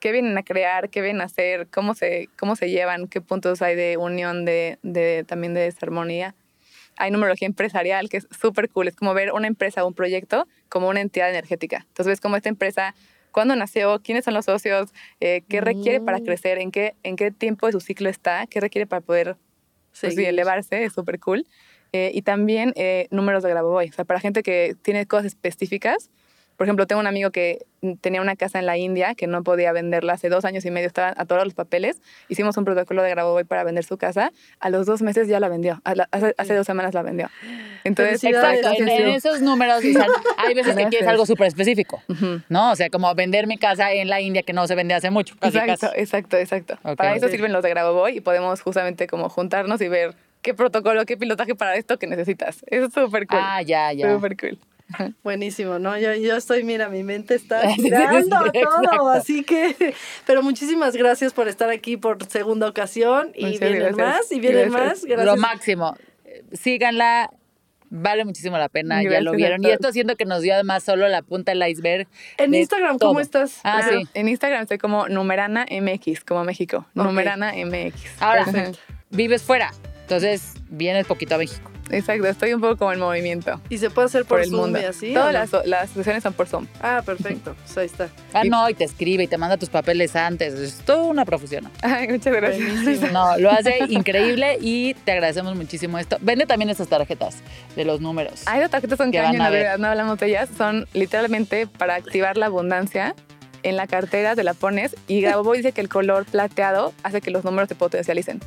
[0.00, 3.62] qué vienen a crear, qué vienen a hacer, cómo se, cómo se llevan, qué puntos
[3.62, 6.34] hay de unión, de, de también de desarmonía.
[6.98, 10.46] Hay numerología empresarial, que es súper cool, es como ver una empresa o un proyecto
[10.68, 11.86] como una entidad energética.
[11.88, 12.94] Entonces ves cómo esta empresa
[13.30, 16.24] cuándo nació, quiénes son los socios, eh, qué requiere para Mm.
[16.24, 19.36] crecer, en qué, en qué tiempo de su ciclo está, qué requiere para poder
[19.98, 21.46] pues, elevarse, es súper cool.
[21.92, 26.10] Eh, y también eh, números de Grabovoi, o sea, para gente que tiene cosas específicas.
[26.56, 27.64] Por ejemplo, tengo un amigo que
[28.02, 30.86] tenía una casa en la India que no podía venderla hace dos años y medio,
[30.86, 32.00] estaban atorados los papeles.
[32.28, 34.32] Hicimos un protocolo de Grabovoi para vender su casa.
[34.60, 35.80] A los dos meses ya la vendió.
[35.84, 37.30] A la- hace, hace dos semanas la vendió.
[37.84, 38.22] Entonces.
[38.22, 40.04] Exacto, en, en esos números dicen,
[40.36, 42.42] hay veces que quieres algo súper específico, Ujú.
[42.48, 42.70] ¿no?
[42.72, 45.34] O sea, como vender mi casa en la India que no se vende hace mucho.
[45.40, 46.00] casi, Exacto, casi.
[46.00, 46.74] exacto, exacto.
[46.84, 46.96] Ok.
[46.96, 51.04] Para eso sirven los de Grabovoi y podemos justamente como juntarnos y ver qué protocolo,
[51.06, 52.62] qué pilotaje para esto que necesitas.
[52.66, 53.38] Eso es súper cool.
[53.40, 54.12] Ah, ya, ya.
[54.14, 54.58] Súper cool.
[55.22, 55.96] Buenísimo, ¿no?
[55.98, 59.08] Yo, yo estoy, mira, mi mente está Sí, sí, sí, girando todo, exacto.
[59.10, 59.94] así que,
[60.26, 64.06] pero muchísimas gracias por estar aquí por segunda ocasión y Muchas vienen gracias.
[64.18, 64.90] más y vienen Gracias.
[64.90, 65.04] más.
[65.06, 65.24] Gracias.
[65.26, 65.96] Lo máximo.
[66.52, 67.30] Síganla.
[67.94, 69.62] Vale muchísimo la pena, ya lo vieron.
[69.62, 72.08] Y esto siento que nos dio además solo la punta del iceberg.
[72.38, 73.10] En de Instagram, todo.
[73.10, 73.60] ¿cómo estás?
[73.64, 74.08] Ah, sí.
[74.14, 76.86] En Instagram estoy como Numerana MX, como México.
[76.96, 77.04] Ok.
[77.04, 78.22] Numerana MX.
[78.22, 78.78] Ahora, Perfecto.
[79.10, 79.70] vives fuera.
[80.16, 81.70] Entonces, vienes poquito a México.
[81.90, 84.60] Exacto, estoy un poco como en movimiento Y se puede hacer por, por el Zoom
[84.60, 84.80] mundo.
[84.80, 85.12] y así.
[85.12, 86.66] Todas las, las sesiones son por Zoom.
[86.80, 87.54] Ah, perfecto.
[87.66, 88.08] Pues ahí está.
[88.32, 90.54] Ah, Y- no, y te escribe y te manda tus papeles antes.
[90.54, 91.70] Es toda una profesional.
[91.82, 92.82] Ay, muchas gracias.
[92.82, 93.08] Buenísimo.
[93.12, 96.16] No, lo hace increíble y te agradecemos muchísimo esto.
[96.22, 97.36] Vende también estas tarjetas
[97.76, 98.42] de los números.
[98.46, 99.80] Hay dos tarjetas son Que van caño, a en ver.
[99.80, 100.48] no hablamos de ellas.
[100.56, 103.14] Son literalmente para activar la abundancia.
[103.64, 107.30] En la cartera te la pones y Grabovoi dice que el color plateado hace que
[107.30, 108.40] los números se potencialicen.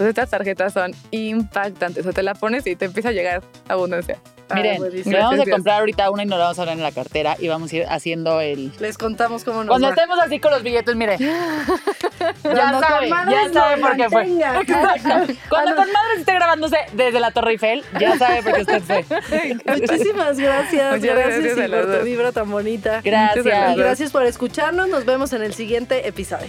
[0.00, 2.00] Entonces estas tarjetas son impactantes.
[2.00, 4.16] O sea, te la pones y te empieza a llegar abundancia.
[4.48, 5.12] Ah, Miren, buenísimo.
[5.14, 7.36] le vamos a comprar ahorita una y nos la vamos a poner en la cartera
[7.38, 8.72] y vamos a ir haciendo el...
[8.80, 9.92] Les contamos cómo nos Cuando va.
[9.92, 11.18] estemos así con los billetes, mire.
[11.18, 11.36] ya
[12.42, 14.22] Cuando sabe, ya sabe por qué fue.
[14.62, 15.34] Exacto.
[15.50, 19.04] Cuando con madres esté grabándose desde la Torre Eiffel, ya sabe por qué usted fue.
[19.66, 20.96] Muchísimas gracias.
[20.98, 23.02] Muchas gracias por tu vibra tan bonita.
[23.04, 23.76] Gracias.
[23.76, 24.88] Y gracias por escucharnos.
[24.88, 26.48] Nos vemos en el siguiente episodio.